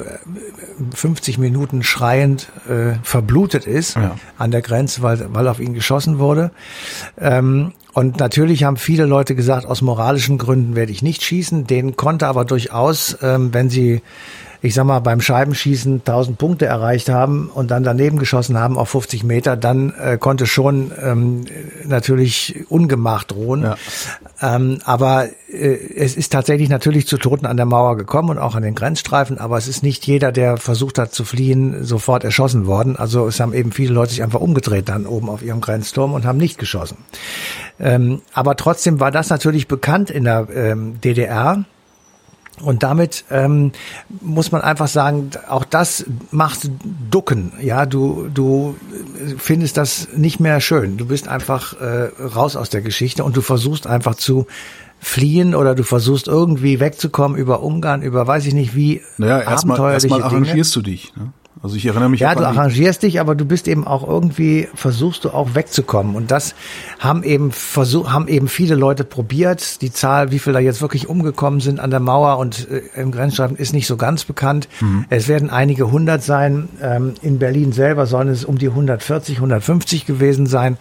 [0.96, 4.16] 50 Minuten schreiend äh, verblutet ist Ja.
[4.38, 6.52] an der Grenze, weil, weil auf ihn geschossen wurde.
[7.20, 11.68] Ähm, und natürlich haben viele Leute gesagt, aus moralischen Gründen werde ich nicht schießen.
[11.68, 14.02] Den konnte aber durchaus, ähm, wenn sie,
[14.64, 18.90] ich sag mal, beim Scheibenschießen 1000 Punkte erreicht haben und dann daneben geschossen haben auf
[18.90, 21.46] 50 Meter, dann äh, konnte schon ähm,
[21.84, 23.64] natürlich Ungemach drohen.
[23.64, 23.76] Ja.
[24.40, 28.54] Ähm, aber äh, es ist tatsächlich natürlich zu Toten an der Mauer gekommen und auch
[28.54, 32.68] an den Grenzstreifen, aber es ist nicht jeder, der versucht hat zu fliehen, sofort erschossen
[32.68, 32.96] worden.
[32.98, 36.26] Also es haben eben viele Leute sich einfach umgedreht dann oben auf ihrem Grenzturm und
[36.26, 36.98] haben nicht geschossen.
[37.80, 41.66] Ähm, aber trotzdem war das natürlich bekannt in der ähm, DDR.
[42.60, 43.72] Und damit ähm,
[44.22, 46.70] muss man einfach sagen, auch das macht
[47.10, 47.54] Ducken.
[47.62, 48.76] Ja, du du
[49.38, 50.98] findest das nicht mehr schön.
[50.98, 54.46] Du bist einfach äh, raus aus der Geschichte und du versuchst einfach zu
[55.00, 59.94] fliehen oder du versuchst irgendwie wegzukommen über Ungarn, über weiß ich nicht wie naja, erstmal
[59.94, 61.14] erstmal arrangierst du dich.
[61.16, 61.34] Ne?
[61.64, 65.26] Also ich erinnere mich Ja, du arrangierst dich, aber du bist eben auch irgendwie, versuchst
[65.26, 66.16] du auch wegzukommen.
[66.16, 66.56] Und das
[67.00, 69.82] haben eben versuch, haben eben viele Leute probiert.
[69.82, 73.12] Die Zahl, wie viele da jetzt wirklich umgekommen sind an der Mauer und äh, im
[73.12, 74.70] Grenzstreifen ist nicht so ganz bekannt.
[74.80, 75.06] Mhm.
[75.10, 76.68] Es werden einige hundert sein.
[76.82, 80.78] Ähm, in Berlin selber sollen es um die 140, 150 gewesen sein.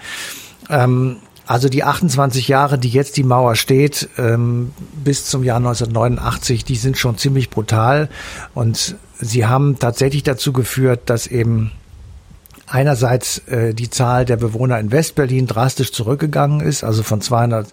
[0.70, 1.16] Ähm,
[1.50, 4.70] also die 28 Jahre, die jetzt die Mauer steht, ähm,
[5.02, 8.08] bis zum Jahr 1989, die sind schon ziemlich brutal.
[8.54, 11.72] Und sie haben tatsächlich dazu geführt, dass eben
[12.68, 17.66] einerseits äh, die Zahl der Bewohner in Westberlin drastisch zurückgegangen ist, also von 200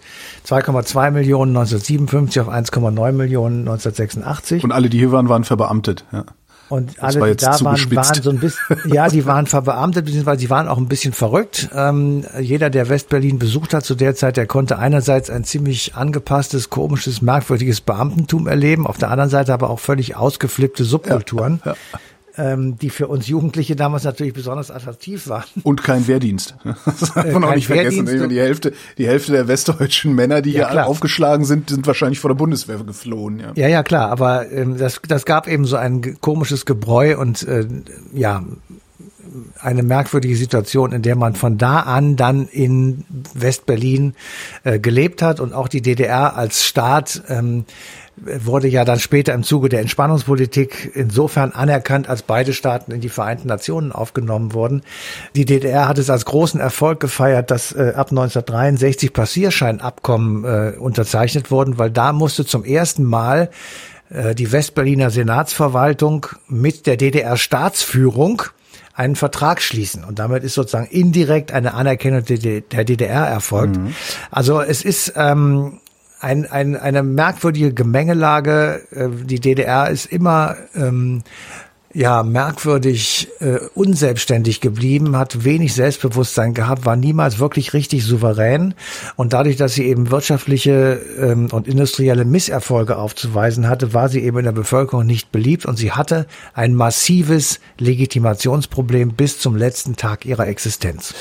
[0.44, 4.64] 2,2 Millionen 1957 auf 1,9 Millionen 1986.
[4.64, 6.04] Und alle, die hier waren, waren verbeamtet.
[6.10, 6.24] Ja.
[6.68, 10.40] Und alle, war die da waren, waren so ein bisschen, ja, die waren verbeamtet, beziehungsweise
[10.40, 11.70] sie waren auch ein bisschen verrückt.
[11.74, 16.68] Ähm, jeder, der Westberlin besucht hat zu der Zeit, der konnte einerseits ein ziemlich angepasstes,
[16.68, 21.60] komisches, merkwürdiges Beamtentum erleben, auf der anderen Seite aber auch völlig ausgeflippte Subkulturen.
[21.64, 21.74] Ja,
[22.38, 25.44] ähm, die für uns Jugendliche damals natürlich besonders attraktiv waren.
[25.62, 26.54] Und kein Wehrdienst.
[26.98, 28.28] Das darf man auch nicht vergessen.
[28.28, 32.30] Die Hälfte, die Hälfte der westdeutschen Männer, die ja, hier aufgeschlagen sind, sind wahrscheinlich vor
[32.30, 33.40] der Bundeswehr geflohen.
[33.40, 34.10] Ja, ja, ja klar.
[34.10, 37.66] Aber ähm, das, das gab eben so ein komisches Gebräu und äh,
[38.14, 38.42] ja,
[39.60, 44.14] eine merkwürdige Situation, in der man von da an dann in Westberlin
[44.64, 47.64] äh, gelebt hat und auch die DDR als Staat ähm,
[48.44, 53.08] wurde ja dann später im Zuge der Entspannungspolitik insofern anerkannt, als beide Staaten in die
[53.08, 54.82] Vereinten Nationen aufgenommen wurden.
[55.34, 61.50] Die DDR hat es als großen Erfolg gefeiert, dass äh, ab 1963 Passierscheinabkommen äh, unterzeichnet
[61.50, 63.50] wurden, weil da musste zum ersten Mal
[64.10, 68.42] äh, die Westberliner Senatsverwaltung mit der DDR Staatsführung
[68.94, 70.02] einen Vertrag schließen.
[70.02, 73.76] Und damit ist sozusagen indirekt eine Anerkennung der DDR erfolgt.
[73.76, 73.94] Mhm.
[74.32, 75.78] Also es ist ähm,
[76.20, 78.82] ein, ein, eine merkwürdige Gemengelage.
[78.90, 81.22] Äh, die DDR ist immer ähm,
[81.94, 88.74] ja merkwürdig äh, unselbstständig geblieben, hat wenig Selbstbewusstsein gehabt, war niemals wirklich richtig souverän
[89.16, 94.38] und dadurch, dass sie eben wirtschaftliche ähm, und industrielle Misserfolge aufzuweisen hatte, war sie eben
[94.38, 100.26] in der Bevölkerung nicht beliebt und sie hatte ein massives Legitimationsproblem bis zum letzten Tag
[100.26, 101.14] ihrer Existenz.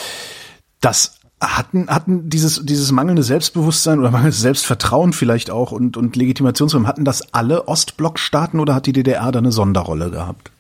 [0.81, 6.87] Das hatten hatten dieses dieses mangelnde Selbstbewusstsein oder mangelndes Selbstvertrauen vielleicht auch und und Legitimationsraum
[6.87, 10.51] hatten das alle Ostblockstaaten oder hat die DDR da eine Sonderrolle gehabt?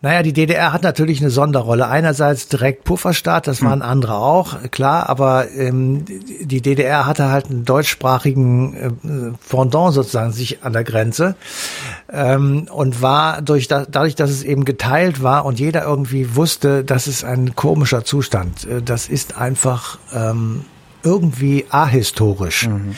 [0.00, 1.88] Naja, die DDR hat natürlich eine Sonderrolle.
[1.88, 3.88] Einerseits direkt Pufferstaat, das waren hm.
[3.88, 8.90] andere auch, klar, aber ähm, die DDR hatte halt einen deutschsprachigen äh,
[9.50, 11.34] Pendant sozusagen sich an der Grenze
[12.12, 16.84] ähm, und war durch da, dadurch, dass es eben geteilt war und jeder irgendwie wusste,
[16.84, 18.66] das ist ein komischer Zustand.
[18.66, 20.64] Äh, das ist einfach ähm,
[21.02, 22.68] irgendwie ahistorisch.
[22.68, 22.94] Mhm.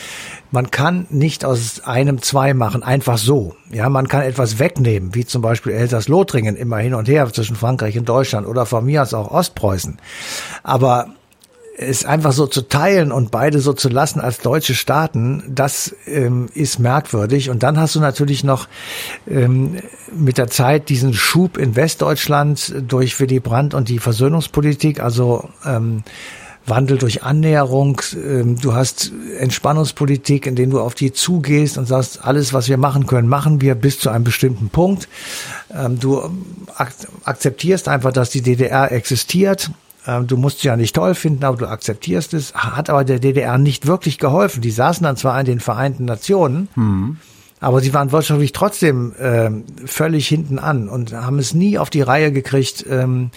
[0.50, 3.54] Man kann nicht aus einem zwei machen, einfach so.
[3.70, 7.98] Ja, man kann etwas wegnehmen, wie zum Beispiel Elsass-Lothringen immer hin und her zwischen Frankreich
[7.98, 9.98] und Deutschland oder von mir aus auch Ostpreußen.
[10.62, 11.08] Aber
[11.80, 16.48] es einfach so zu teilen und beide so zu lassen als deutsche Staaten, das ähm,
[16.52, 17.48] ist merkwürdig.
[17.48, 18.68] Und dann hast du natürlich noch
[19.26, 19.76] ähm,
[20.14, 26.02] mit der Zeit diesen Schub in Westdeutschland durch Willy Brandt und die Versöhnungspolitik, also ähm,
[26.70, 28.00] Wandel durch Annäherung.
[28.14, 32.78] Ähm, du hast Entspannungspolitik, in denen du auf die zugehst und sagst, alles, was wir
[32.78, 35.08] machen können, machen wir bis zu einem bestimmten Punkt.
[35.74, 36.22] Ähm, du
[37.24, 39.70] akzeptierst einfach, dass die DDR existiert.
[40.06, 42.54] Ähm, du musst sie ja nicht toll finden, aber du akzeptierst es.
[42.54, 44.62] Hat aber der DDR nicht wirklich geholfen.
[44.62, 46.68] Die saßen dann zwar in den Vereinten Nationen.
[46.74, 47.18] Mhm
[47.60, 49.50] aber sie waren wirtschaftlich trotzdem äh,
[49.86, 53.30] völlig hinten an und haben es nie auf die Reihe gekriegt, ähm,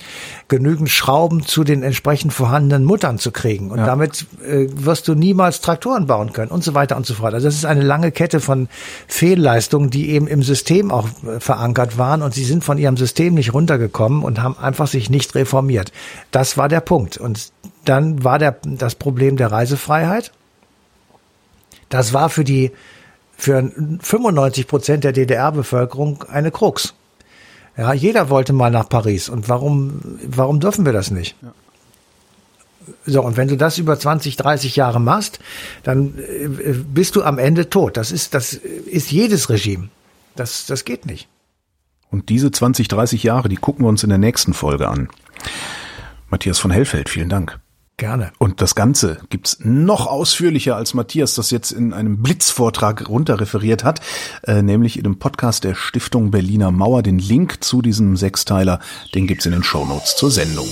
[0.48, 3.70] genügend Schrauben zu den entsprechend vorhandenen Muttern zu kriegen.
[3.70, 3.86] Und ja.
[3.86, 7.34] damit äh, wirst du niemals Traktoren bauen können und so weiter und so fort.
[7.34, 8.70] Also das ist eine lange Kette von
[9.08, 13.34] Fehlleistungen, die eben im System auch äh, verankert waren und sie sind von ihrem System
[13.34, 15.92] nicht runtergekommen und haben einfach sich nicht reformiert.
[16.32, 17.18] Das war der Punkt.
[17.18, 17.52] Und
[17.84, 20.32] dann war der, das Problem der Reisefreiheit.
[21.90, 22.72] Das war für die
[23.36, 23.72] für
[24.02, 26.94] 95 Prozent der DDR-Bevölkerung eine Krux.
[27.78, 29.30] Ja, jeder wollte mal nach Paris.
[29.30, 31.36] Und warum, warum dürfen wir das nicht?
[31.42, 31.54] Ja.
[33.06, 35.40] So, und wenn du das über 20, 30 Jahre machst,
[35.84, 37.98] dann äh, bist du am Ende tot.
[37.98, 39.90] Das ist, das ist jedes Regime.
[40.36, 41.28] Das, das geht nicht.
[42.12, 45.10] Und diese 20, 30 Jahre, die gucken wir uns in der nächsten Folge an.
[46.30, 47.60] Matthias von Hellfeld, vielen Dank.
[48.04, 48.34] Gerne.
[48.38, 54.01] Und das Ganze gibt's noch ausführlicher, als Matthias das jetzt in einem Blitzvortrag runterreferiert hat,
[54.45, 57.01] äh, nämlich in dem Podcast der Stiftung Berliner Mauer.
[57.01, 58.82] Den Link zu diesem Sechsteiler,
[59.16, 60.68] den gibt's in den Shownotes zur Sendung.